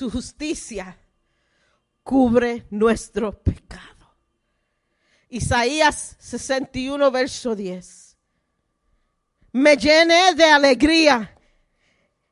[0.00, 0.96] Su justicia
[2.02, 4.16] cubre nuestro pecado.
[5.28, 8.16] Isaías 61, verso 10.
[9.52, 11.36] Me llené de alegría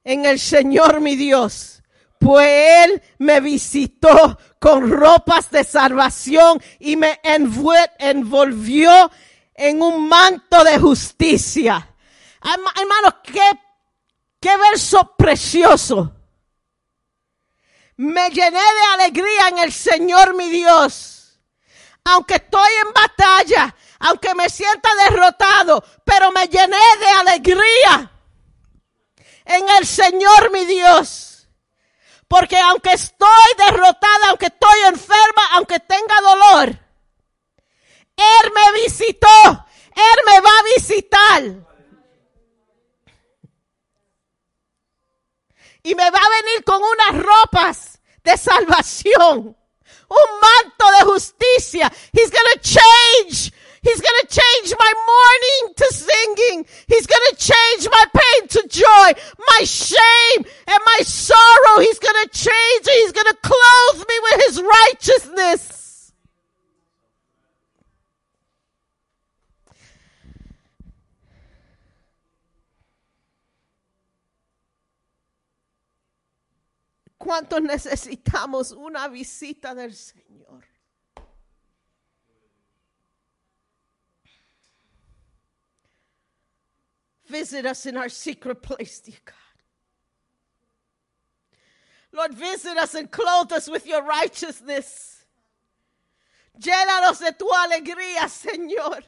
[0.03, 1.82] en el Señor mi Dios,
[2.19, 2.49] pues
[2.86, 7.20] Él me visitó con ropas de salvación y me
[7.99, 9.11] envolvió
[9.55, 11.95] en un manto de justicia.
[12.40, 13.61] Herma- Hermanos, qué,
[14.40, 16.15] qué verso precioso.
[17.99, 21.41] Me llené de alegría en el Señor mi Dios.
[22.05, 28.12] Aunque estoy en batalla, aunque me sienta derrotado, pero me llené de alegría
[29.47, 31.49] en el Señor mi Dios.
[32.29, 36.69] Porque aunque estoy derrotada, aunque estoy enferma, aunque tenga dolor,
[38.16, 39.66] Él me visitó.
[39.97, 41.69] Él me va a visitar.
[45.89, 49.56] Y me va a venir con unas ropas de salvación.
[50.10, 51.90] Un manto de justicia.
[52.12, 53.51] He's gonna change.
[53.81, 56.66] He's gonna change my mourning to singing.
[56.89, 59.12] He's gonna change my pain to joy.
[59.39, 61.81] My shame and my sorrow.
[61.81, 62.85] He's gonna change.
[62.85, 65.88] He's gonna clothe me with his righteousness.
[77.29, 80.65] ¿Cuántos necesitamos una visita del Señor?
[87.29, 89.35] Visit us in our secret place, dear God.
[92.13, 95.27] Lord, visit us and clothe us with your righteousness.
[96.59, 99.05] Llénanos de tu alegría, Señor.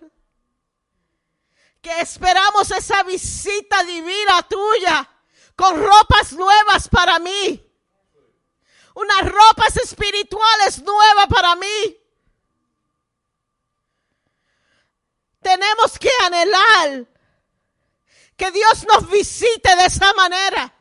[1.81, 5.09] Que esperamos esa visita divina tuya
[5.57, 7.70] con ropas nuevas para mí.
[8.95, 11.97] Unas ropas espirituales nuevas para mí.
[15.41, 17.07] Tenemos que anhelar
[18.37, 20.80] que Dios nos visite de esa manera.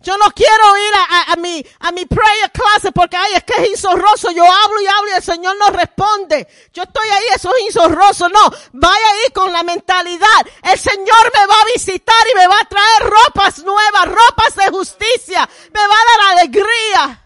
[0.00, 3.44] Yo no quiero ir a, a- a mi, a mi prayer clase porque ay, es
[3.44, 4.30] que es insorroso.
[4.32, 6.46] Yo hablo y hablo y el Señor no responde.
[6.74, 8.28] Yo estoy ahí, eso es insorroso.
[8.28, 10.46] No, vaya ahí con la mentalidad.
[10.62, 14.66] El Señor me va a visitar y me va a traer ropas nuevas, ropas de
[14.70, 15.48] justicia.
[15.72, 17.20] Me va a dar alegría.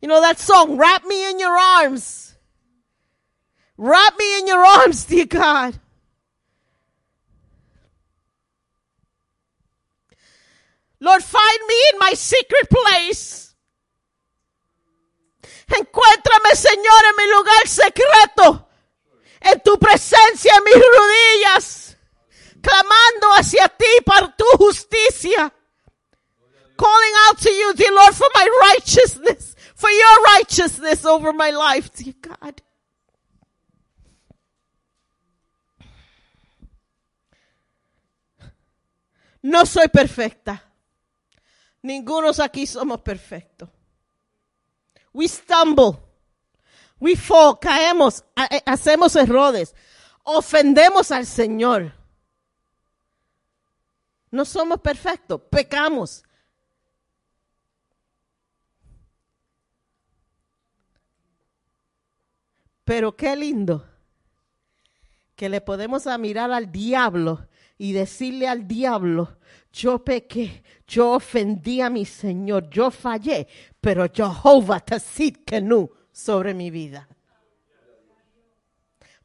[0.00, 2.34] You know that song, Wrap Me in Your Arms.
[3.76, 5.80] Wrap me in your arms, dear God.
[11.00, 13.54] Lord, find me in my secret place.
[15.68, 18.68] Encuéntrame, Señor, en mi lugar secreto.
[19.40, 21.96] En tu presencia, en mis rodillas.
[22.62, 25.52] Clamando hacia ti por tu justicia.
[26.76, 29.54] Calling out to you, dear Lord, for my righteousness.
[29.74, 32.62] For your righteousness over my life, dear God.
[39.42, 40.62] No soy perfecta.
[41.84, 43.68] Ninguno aquí somos perfectos.
[45.12, 45.98] We stumble.
[46.98, 47.58] We fall.
[47.60, 48.24] Caemos.
[48.34, 49.74] ha- Hacemos errores.
[50.22, 51.92] Ofendemos al Señor.
[54.30, 55.42] No somos perfectos.
[55.50, 56.24] Pecamos.
[62.84, 63.86] Pero qué lindo
[65.36, 67.48] que le podemos mirar al diablo
[67.78, 69.38] y decirle al diablo,
[69.72, 73.48] yo pequé, yo ofendí a mi Señor, yo fallé,
[73.80, 77.08] pero Jehová te Kenu sobre mi vida.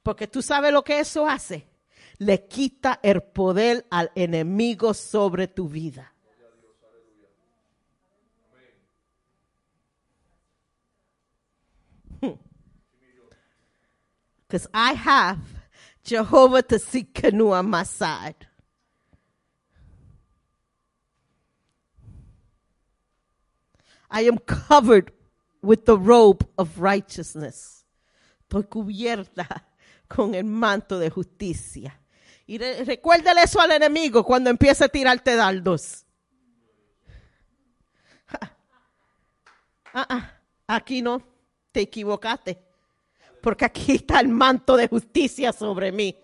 [0.01, 1.67] Porque tú sabes lo que eso hace.
[2.17, 6.13] Le quita el poder al enemigo sobre tu vida.
[14.47, 15.58] Because I have
[16.09, 16.79] Jehovah to
[17.13, 18.47] Kenu on my side.
[24.09, 25.11] I am covered
[25.61, 27.85] with the robe of righteousness.
[28.41, 29.65] Estoy cubierta
[30.07, 31.93] con el manto de justicia.
[32.47, 36.05] Y re- recuérdale eso al enemigo cuando empiece a tirarte dardos.
[38.27, 38.55] Ja.
[39.91, 40.33] Ah, ah,
[40.67, 41.19] aquí no,
[41.71, 42.68] te equivocaste.
[43.41, 46.15] Porque aquí está el manto de justicia sobre mí.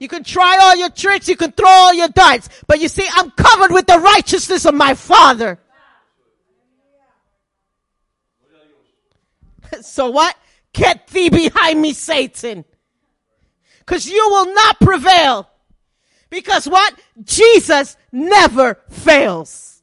[0.00, 3.06] You can try all your tricks, you can throw all your darts, but you see,
[3.12, 5.58] I'm covered with the righteousness of my Father.
[9.82, 10.36] So what?
[10.72, 12.64] Get thee behind me, Satan.
[13.78, 15.48] Because you will not prevail.
[16.28, 16.94] Because what?
[17.22, 19.82] Jesus never fails.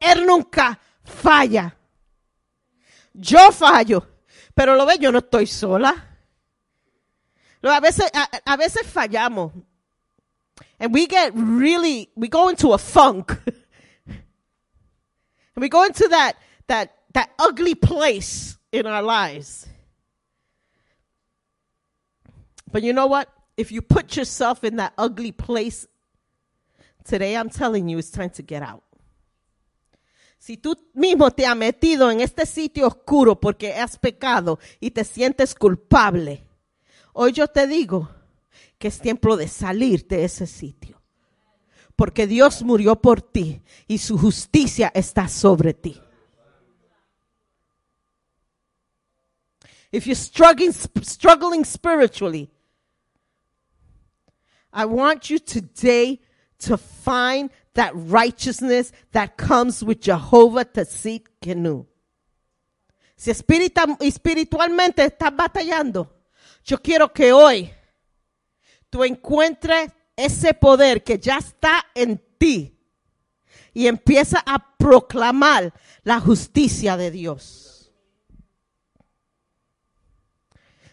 [0.00, 1.74] Él nunca falla.
[3.14, 4.06] Yo fallo.
[4.54, 5.94] Pero lo ve, yo no estoy sola.
[7.62, 9.52] A veces, a, a veces fallamos.
[10.78, 13.38] And we get really, we go into a funk.
[14.06, 14.18] and
[15.56, 16.36] we go into that,
[16.66, 19.68] that, that ugly place in our lives.
[22.70, 23.28] But you know what?
[23.56, 25.86] If you put yourself in that ugly place,
[27.04, 28.82] today I'm telling you it's time to get out.
[30.42, 35.04] Si tú mismo te has metido en este sitio oscuro porque has pecado y te
[35.04, 36.44] sientes culpable,
[37.12, 38.10] hoy yo te digo
[38.76, 41.00] que es tiempo de salir de ese sitio.
[41.94, 46.02] Porque Dios murió por ti y su justicia está sobre ti.
[49.92, 50.72] If you're struggling,
[51.04, 52.50] struggling spiritually,
[54.72, 56.20] I want you today
[56.66, 61.86] to find that righteousness that comes with Jehovah Tzit Kenu.
[63.16, 66.10] Si espiritualmente estás batallando,
[66.64, 67.72] yo quiero que hoy
[68.90, 72.76] tú encuentres ese poder que ya está en ti
[73.72, 75.72] y empieza a proclamar
[76.02, 77.92] la justicia de Dios.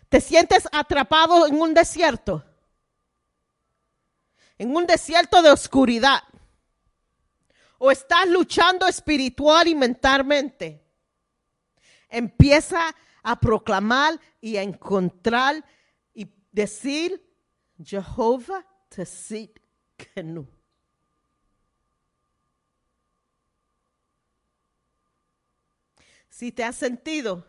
[0.07, 2.43] ¿Te sientes atrapado en un desierto?
[4.57, 6.22] En un desierto de oscuridad.
[7.80, 10.85] O estás luchando espiritual y mentalmente.
[12.10, 12.93] Empieza
[13.23, 15.64] a proclamar y a encontrar
[16.14, 17.23] y decir
[17.84, 19.60] Jehová Tzit
[19.97, 20.47] Kenu.
[26.30, 27.45] Si te has sentido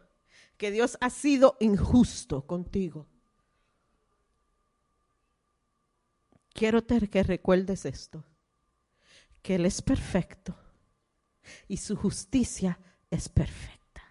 [0.57, 3.07] que Dios ha sido injusto contigo,
[6.53, 8.25] quiero te- que recuerdes esto,
[9.43, 10.55] que Él es perfecto
[11.69, 12.79] y su justicia
[13.11, 14.03] es perfecta.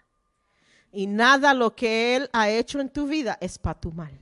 [0.92, 4.20] Y nada lo que Él ha hecho en tu vida es para tu mal.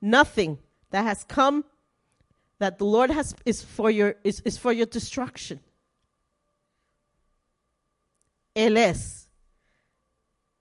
[0.00, 0.58] Nothing
[0.90, 1.64] that has come
[2.58, 5.60] that the Lord has is for your is, is for your destruction.
[8.54, 9.28] Él es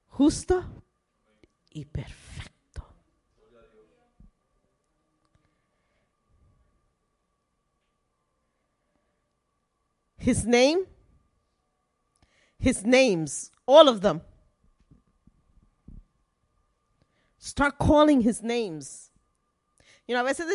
[0.07, 0.63] justo
[1.71, 2.50] y perfecto.
[10.21, 10.85] His name,
[12.59, 14.21] his names, all of them.
[17.39, 19.11] Start calling his names.
[20.07, 20.45] You know, a veces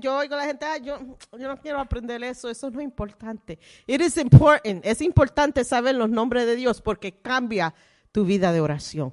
[0.00, 0.98] yo oigo a la gente, "Ah, yo,
[1.38, 3.58] yo no quiero aprender eso, eso no es importante.
[3.86, 7.74] It is important, es importante saber los nombres de Dios porque cambia
[8.10, 9.12] tu vida de oración.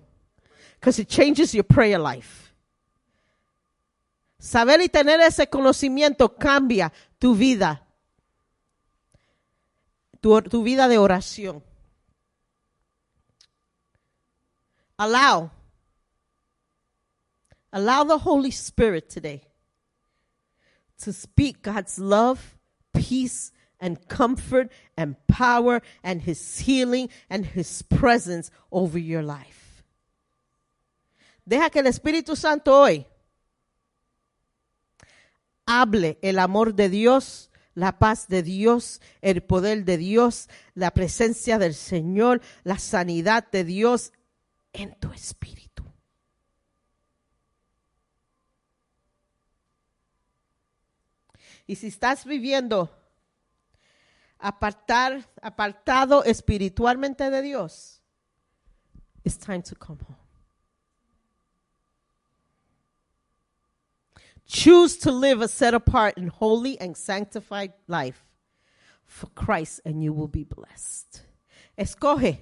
[0.79, 2.51] Because it changes your prayer life.
[4.39, 7.85] Saber y tener ese conocimiento cambia tu vida,
[10.21, 11.61] tu, tu vida de oración.
[14.97, 15.51] Allow,
[17.71, 19.43] allow the Holy Spirit today
[20.99, 22.57] to speak God's love,
[22.93, 29.83] peace, and comfort and power and His healing and His presence over your life.
[31.45, 33.05] Deja que el Espíritu Santo hoy
[35.65, 41.57] hable el amor de Dios, la paz de Dios, el poder de Dios, la presencia
[41.57, 44.11] del Señor, la sanidad de Dios
[44.73, 45.83] en tu espíritu.
[51.67, 52.89] Y si estás viviendo
[54.39, 58.01] apartar, apartado espiritualmente de Dios,
[59.23, 60.18] it's time to come home.
[64.49, 68.25] Choose to live a set apart and holy and sanctified life
[69.05, 71.21] for Christ and you will be blessed.
[71.77, 72.39] Escoge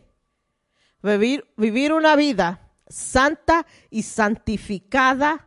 [1.04, 5.46] vivir, una vida santa y santificada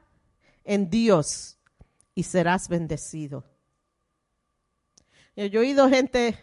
[0.63, 1.57] en Dios
[2.15, 3.43] y serás bendecido.
[5.35, 6.37] Yo yo he oído gente,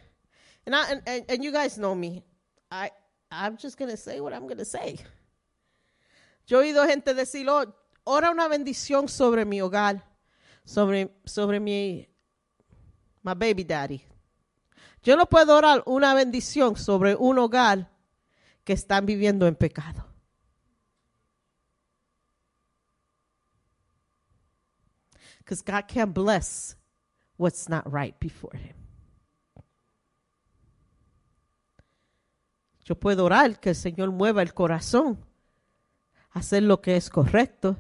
[0.66, 2.24] and, I, and, and, and you guys know me,
[2.72, 2.90] I,
[3.30, 4.98] I'm just going to say what I'm going to say.
[6.48, 7.66] Yo he oído gente decir, "Oh,
[8.08, 10.02] ora una bendición sobre mi hogar,
[10.68, 12.08] sobre, sobre mi
[13.24, 14.02] my baby daddy.
[15.02, 17.90] Yo no puedo orar una bendición sobre un hogar
[18.66, 20.06] que están viviendo en pecado.
[25.40, 26.76] Because God can't bless
[27.38, 28.76] what's not right before Him.
[32.84, 35.26] Yo puedo orar que el Señor mueva el corazón,
[36.32, 37.78] hacer lo que es correcto,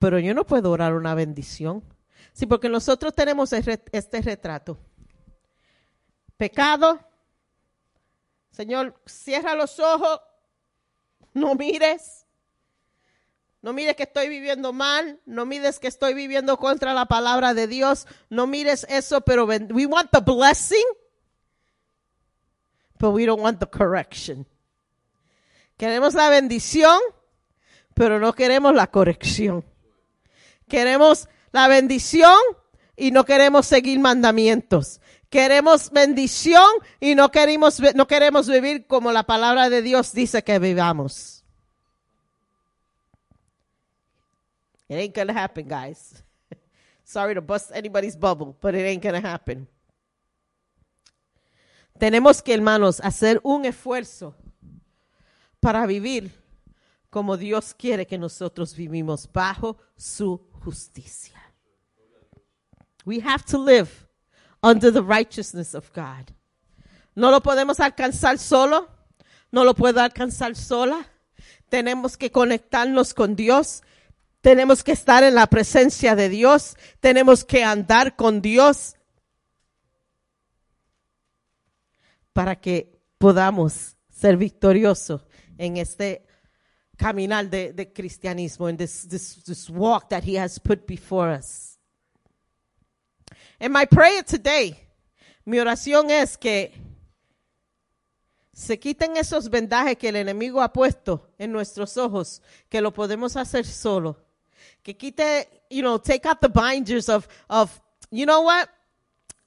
[0.00, 1.91] pero yo no puedo orar una bendición.
[2.32, 4.78] Sí, porque nosotros tenemos este retrato.
[6.36, 6.98] Pecado,
[8.50, 10.20] Señor, cierra los ojos,
[11.34, 12.26] no mires.
[13.62, 17.68] No mires que estoy viviendo mal, no mires que estoy viviendo contra la palabra de
[17.68, 20.84] Dios, no mires eso, pero we want the blessing,
[22.98, 24.44] but we don't want the correction.
[25.76, 26.98] Queremos la bendición,
[27.94, 29.64] pero no queremos la corrección.
[30.68, 32.38] Queremos la bendición
[32.96, 35.00] y no queremos seguir mandamientos.
[35.30, 36.68] Queremos bendición
[37.00, 41.42] y no queremos, no queremos vivir como la palabra de Dios dice que vivamos.
[44.88, 46.22] It ain't gonna happen, guys.
[47.04, 49.66] Sorry to bust anybody's bubble, but it ain't gonna happen.
[51.98, 54.34] Tenemos que, hermanos, hacer un esfuerzo
[55.60, 56.30] para vivir
[57.08, 61.41] como Dios quiere que nosotros vivimos bajo su justicia.
[63.04, 64.06] We have to live
[64.62, 66.32] under the righteousness of God.
[67.14, 68.88] No lo podemos alcanzar solo,
[69.50, 71.06] no lo puedo alcanzar sola.
[71.68, 73.82] Tenemos que conectarnos con Dios,
[74.40, 78.96] tenemos que estar en la presencia de Dios, tenemos que andar con Dios
[82.32, 85.22] para que podamos ser victoriosos
[85.58, 86.26] en este
[86.96, 91.71] caminar de, de cristianismo, en this, this, this walk that He has put before us.
[93.62, 94.76] And my prayer today,
[95.46, 96.72] mi oración es que
[98.52, 103.36] se quiten esos vendajes que el enemigo ha puesto en nuestros ojos, que lo podemos
[103.36, 104.16] hacer solo.
[104.82, 107.80] Que quite, you know, take out the binders of, of,
[108.10, 108.68] you know what?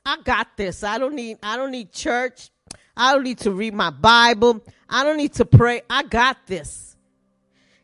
[0.05, 0.85] I got this.
[0.85, 2.51] I don't need, I don't need church.
[2.95, 4.63] I don't need to read my Bible.
[4.89, 5.81] I don't need to pray.
[5.89, 6.95] I got this.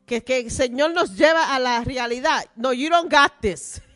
[0.08, 2.46] Que, que el Señor nos lleva a la realidad.
[2.56, 3.82] No, you don't got this.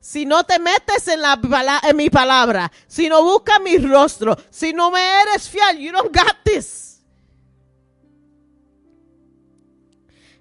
[0.00, 1.36] Si no te metes en, la,
[1.82, 6.12] en mi palabra, si no buscas mi rostro, si no me eres fiel, you don't
[6.12, 7.00] got this.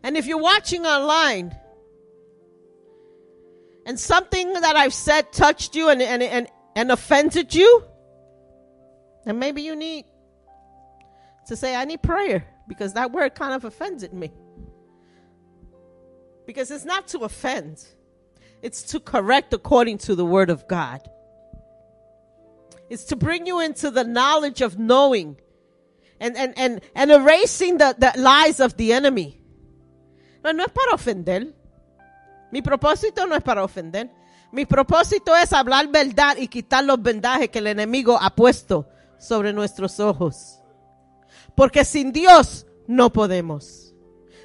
[0.03, 1.55] And if you're watching online
[3.85, 7.83] and something that I've said touched you and, and, and, and offended you,
[9.25, 10.05] then maybe you need
[11.47, 14.31] to say, I need prayer because that word kind of offended me.
[16.45, 17.83] Because it's not to offend.
[18.61, 21.01] It's to correct according to the word of God.
[22.89, 25.37] It's to bring you into the knowledge of knowing
[26.19, 29.39] and, and, and, and erasing the, the lies of the enemy.
[30.43, 31.53] No, no es para ofender.
[32.51, 34.09] Mi propósito no es para ofender.
[34.51, 38.87] Mi propósito es hablar verdad y quitar los vendajes que el enemigo ha puesto
[39.19, 40.59] sobre nuestros ojos.
[41.55, 43.93] Porque sin Dios no podemos.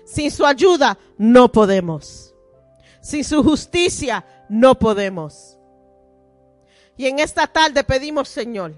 [0.04, 2.31] Sin su ayuda no podemos.
[3.02, 5.58] Sin su justicia no podemos.
[6.96, 8.74] Y en esta tarde pedimos, Señor,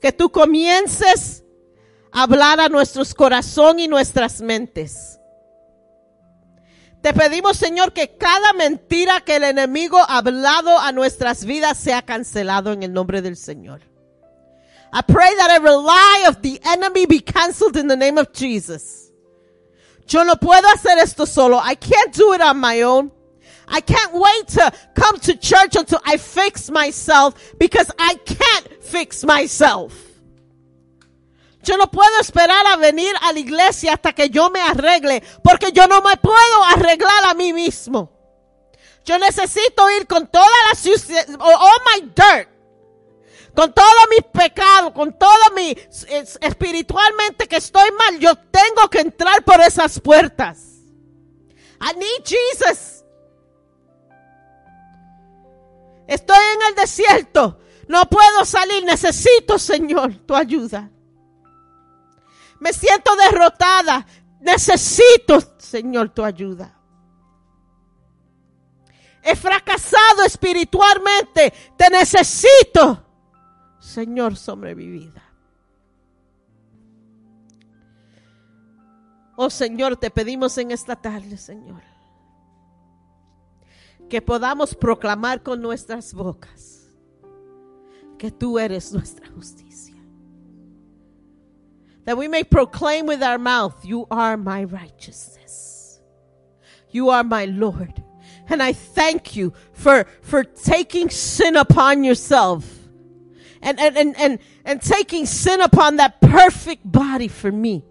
[0.00, 1.44] que tú comiences
[2.10, 5.20] a hablar a nuestros corazones y nuestras mentes.
[7.02, 12.02] Te pedimos, Señor, que cada mentira que el enemigo ha hablado a nuestras vidas sea
[12.02, 13.80] cancelado en el nombre del Señor.
[14.92, 19.09] I pray that every lie of the enemy be canceled in the name of Jesus.
[20.10, 21.60] Yo no puedo hacer esto solo.
[21.62, 23.12] I can't do it on my own.
[23.68, 29.24] I can't wait to come to church until I fix myself because I can't fix
[29.24, 29.94] myself.
[31.64, 35.70] Yo no puedo esperar a venir a la iglesia hasta que yo me arregle porque
[35.72, 38.10] yo no me puedo arreglar a mí mismo.
[39.04, 42.48] Yo necesito ir con toda la suciedad, all my dirt,
[43.54, 49.00] con todos mis pecados, con todo mi es- espiritualmente que estoy mal, yo tengo que
[49.00, 50.78] entrar por esas puertas.
[51.82, 53.04] I need Jesus.
[56.06, 60.90] Estoy en el desierto, no puedo salir, necesito, Señor, tu ayuda.
[62.58, 64.06] Me siento derrotada,
[64.40, 66.76] necesito, Señor, tu ayuda.
[69.22, 73.06] He fracasado espiritualmente, te necesito,
[73.80, 75.22] Señor, sobre mi vida.
[79.36, 81.82] Oh Señor, te pedimos en esta tarde, Señor,
[84.10, 86.90] que podamos proclamar con nuestras bocas
[88.18, 89.96] que tú eres nuestra justicia.
[92.04, 96.02] That we may proclaim with our mouth, You are my righteousness.
[96.90, 98.02] You are my Lord.
[98.48, 102.79] And I thank you for, for taking sin upon yourself
[103.62, 107.84] and, and, and, and, and taking sin upon that perfect body for me.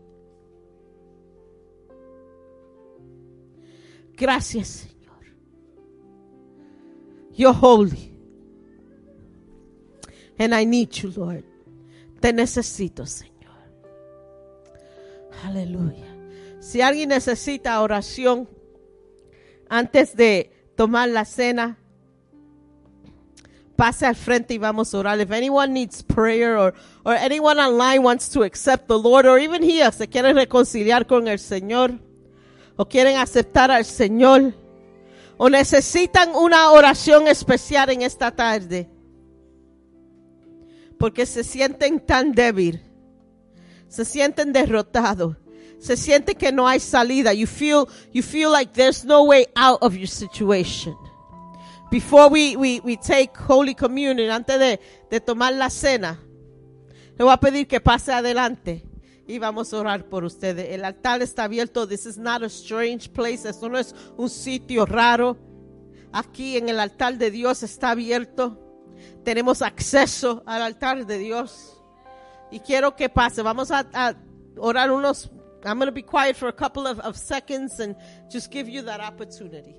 [4.15, 5.23] Gracias, Señor.
[7.33, 8.11] You're holy.
[10.37, 11.43] And I need you, Lord.
[12.19, 13.29] Te necesito, Señor.
[15.45, 16.05] Aleluya.
[16.59, 18.49] Si alguien necesita oración
[19.69, 21.78] antes de tomar la cena,
[23.79, 25.21] pase al frente y vamos a orar.
[25.21, 26.73] If anyone needs prayer or,
[27.05, 31.29] or anyone online wants to accept the Lord or even here se quieren reconciliar con
[31.29, 31.97] el Señor
[32.75, 34.53] o quieren aceptar al Señor
[35.37, 38.89] o necesitan una oración especial en esta tarde
[40.97, 42.81] porque se sienten tan débil,
[43.87, 45.37] se sienten derrotados,
[45.79, 47.31] se siente que no hay salida.
[47.31, 50.97] You feel, you feel like there's no way out of your situation.
[51.89, 54.79] Before we, we, we take Holy Communion, antes de,
[55.09, 56.19] de tomar la cena,
[57.17, 58.83] le voy a pedir que pase adelante
[59.27, 60.69] y vamos a orar por ustedes.
[60.69, 61.87] El altar está abierto.
[61.87, 63.47] This is not a strange place.
[63.47, 65.37] Esto no es un sitio raro.
[66.11, 68.57] Aquí en el altar de Dios está abierto.
[69.23, 71.79] Tenemos acceso al altar de Dios.
[72.51, 73.41] Y quiero que pase.
[73.41, 74.15] Vamos a, a
[74.57, 75.29] orar unos.
[75.65, 77.95] I'm going to be quiet for a couple of, of seconds and
[78.31, 79.75] just give you that opportunity.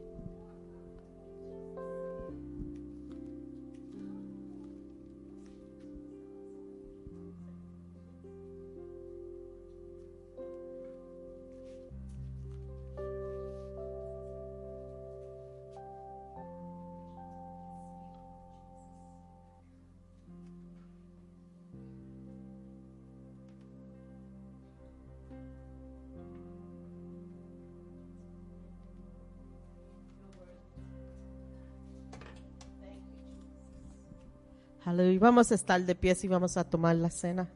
[34.90, 35.20] Aleluya.
[35.20, 37.48] Vamos a estar de pies y vamos a tomar la cena.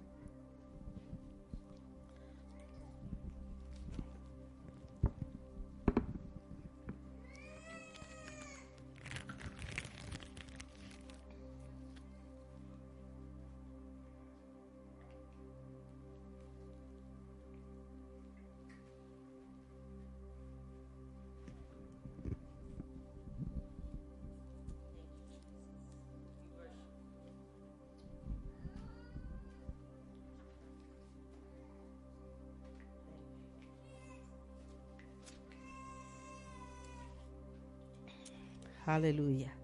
[38.86, 39.63] Aleluya.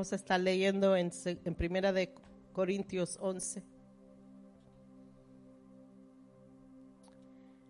[0.00, 2.14] Vamos a estar leyendo en, en Primera de
[2.54, 3.62] Corintios 11.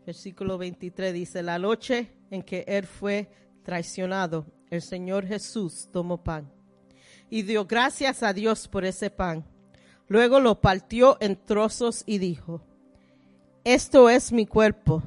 [0.07, 3.29] Versículo 23 dice, la noche en que él fue
[3.65, 6.49] traicionado, el Señor Jesús tomó pan
[7.29, 9.45] y dio gracias a Dios por ese pan.
[10.07, 12.63] Luego lo partió en trozos y dijo,
[13.65, 15.03] esto es mi cuerpo,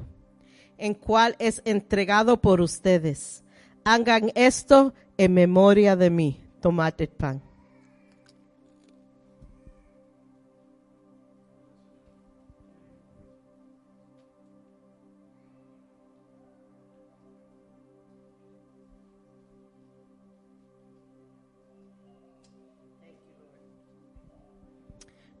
[0.76, 3.42] en cual es entregado por ustedes.
[3.82, 6.43] Hagan esto en memoria de mí.
[6.64, 7.42] Tomad el pan.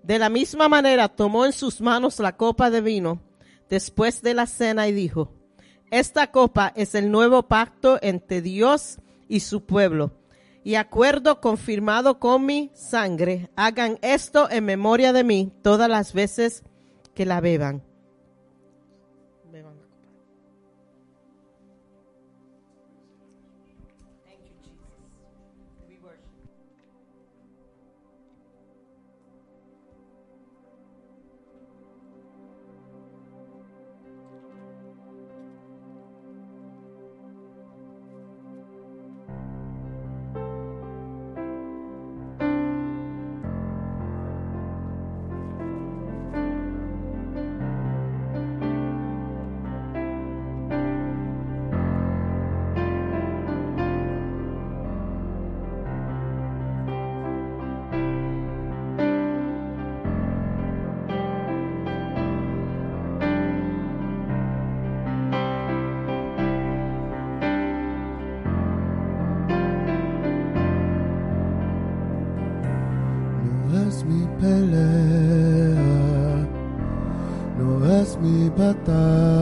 [0.02, 3.22] De la misma manera tomó en sus manos la copa de vino
[3.70, 5.32] después de la cena y dijo,
[5.90, 10.12] esta copa es el nuevo pacto entre Dios y su pueblo
[10.64, 13.50] y acuerdo confirmado con mi sangre.
[13.54, 16.64] Hagan esto en memoria de mí todas las veces
[17.14, 17.84] que la beban.
[78.56, 79.33] But batalha.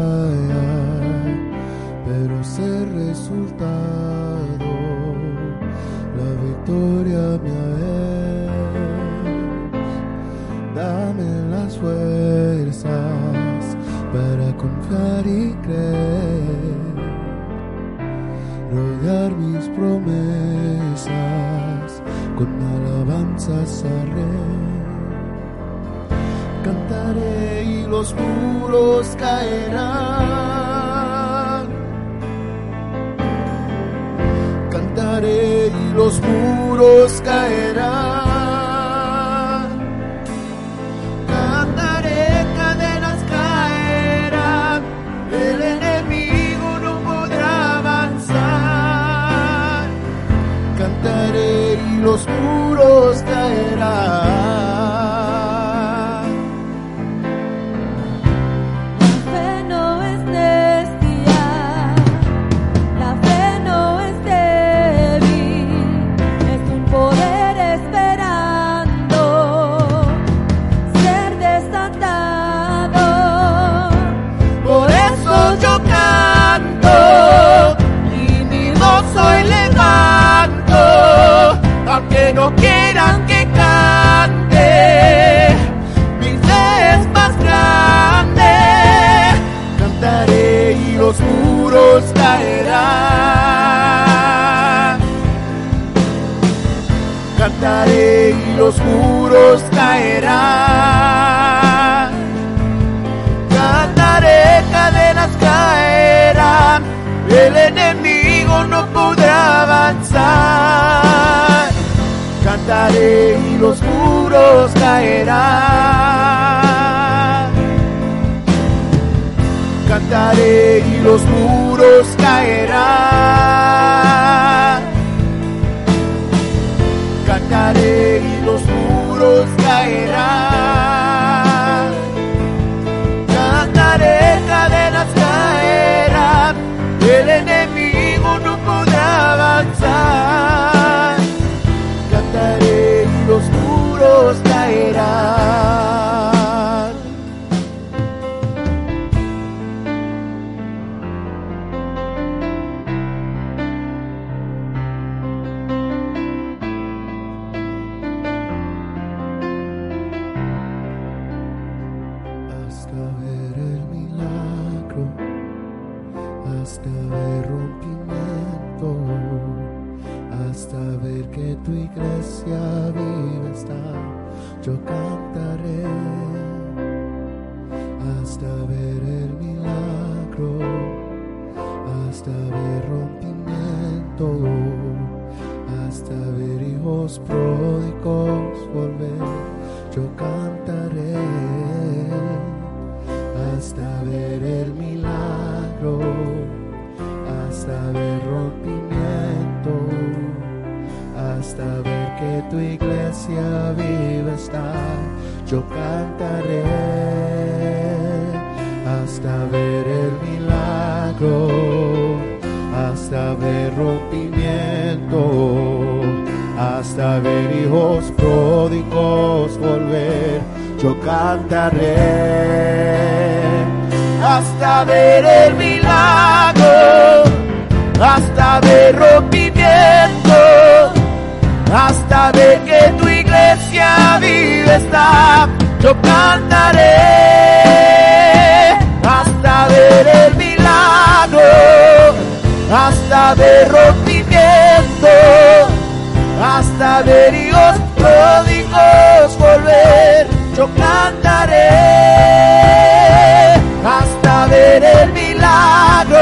[255.14, 256.18] el milagro,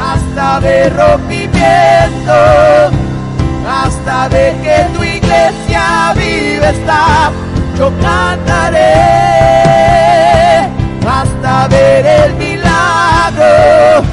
[0.00, 2.32] hasta de rompimiento,
[3.68, 7.30] hasta de que tu iglesia vive está,
[7.78, 8.94] yo cantaré,
[11.06, 14.04] hasta ver el milagro,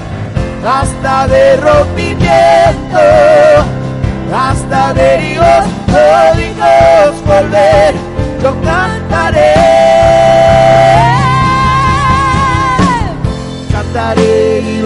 [0.68, 3.00] hasta de rompimiento,
[4.34, 5.66] hasta de hijos,
[6.38, 7.94] hijos volver,
[8.42, 9.41] yo cantaré.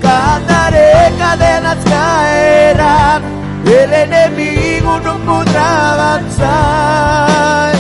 [0.02, 3.22] Cantaré, cadenas caerán.
[3.66, 7.74] El enemigo no podrá avanzar.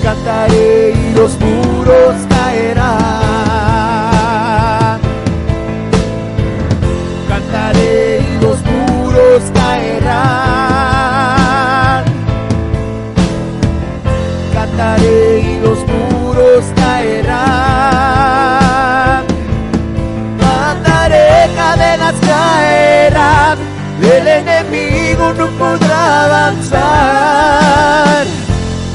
[0.00, 3.09] Cantaré y los muros caerán.
[14.80, 17.36] Cantaré y los muros caerán.
[20.40, 23.58] Cantaré, cadenas caerán.
[24.00, 28.26] El enemigo no podrá avanzar.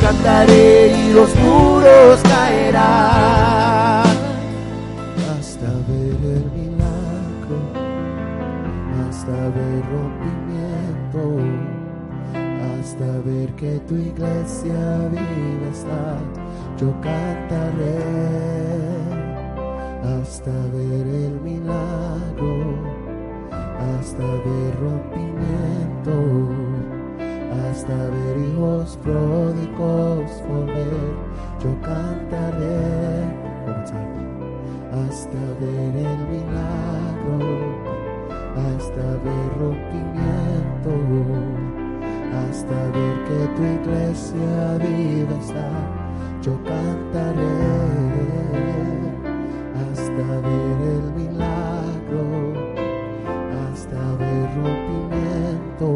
[0.02, 4.06] Cantaré y los muros caerán.
[5.38, 7.60] Hasta ver el milagro,
[9.08, 11.24] hasta ver rompimiento,
[12.74, 14.80] hasta ver que tu iglesia
[15.12, 15.35] viva
[16.78, 18.36] yo cantaré.
[20.04, 22.54] Hasta ver el milagro,
[23.52, 26.16] hasta ver rompimiento,
[27.70, 31.14] hasta ver hijos pródigos volver,
[31.64, 33.46] yo cantaré.
[34.92, 37.38] Hasta ver el milagro,
[38.56, 40.92] hasta ver rompimiento,
[42.56, 45.72] hasta ver que tu iglesia viva está,
[46.42, 47.58] yo cantaré.
[49.84, 52.26] Hasta ver el milagro,
[53.66, 55.90] hasta ver rompimiento,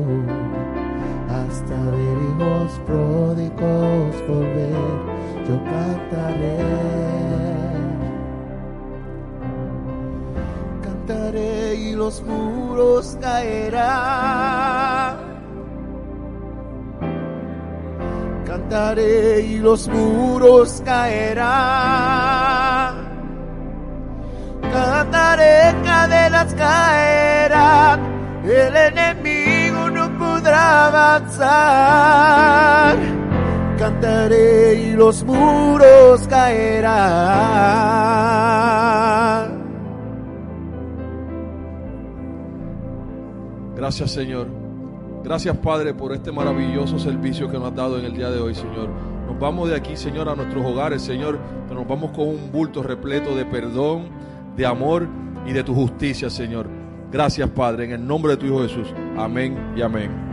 [1.29, 4.97] hasta ver hijos pródigos volver,
[5.47, 6.59] yo cantaré.
[10.83, 14.48] Cantaré y los muros caerán.
[18.69, 21.49] Cantaré y los muros caerán.
[24.71, 27.99] Cantaré, cadenas caerán.
[28.45, 32.95] El enemigo no podrá avanzar.
[33.79, 36.93] Cantaré y los muros caerán.
[43.75, 44.58] Gracias, Señor.
[45.29, 48.55] Gracias, Padre, por este maravilloso servicio que nos has dado en el día de hoy,
[48.55, 48.89] Señor.
[49.27, 51.37] Nos vamos de aquí, Señor, a nuestros hogares, Señor,
[51.67, 54.09] pero nos vamos con un bulto repleto de perdón,
[54.57, 55.07] de amor
[55.45, 56.67] y de tu justicia, Señor.
[57.11, 58.91] Gracias, Padre, en el nombre de tu Hijo Jesús.
[59.19, 60.28] Amén y amén.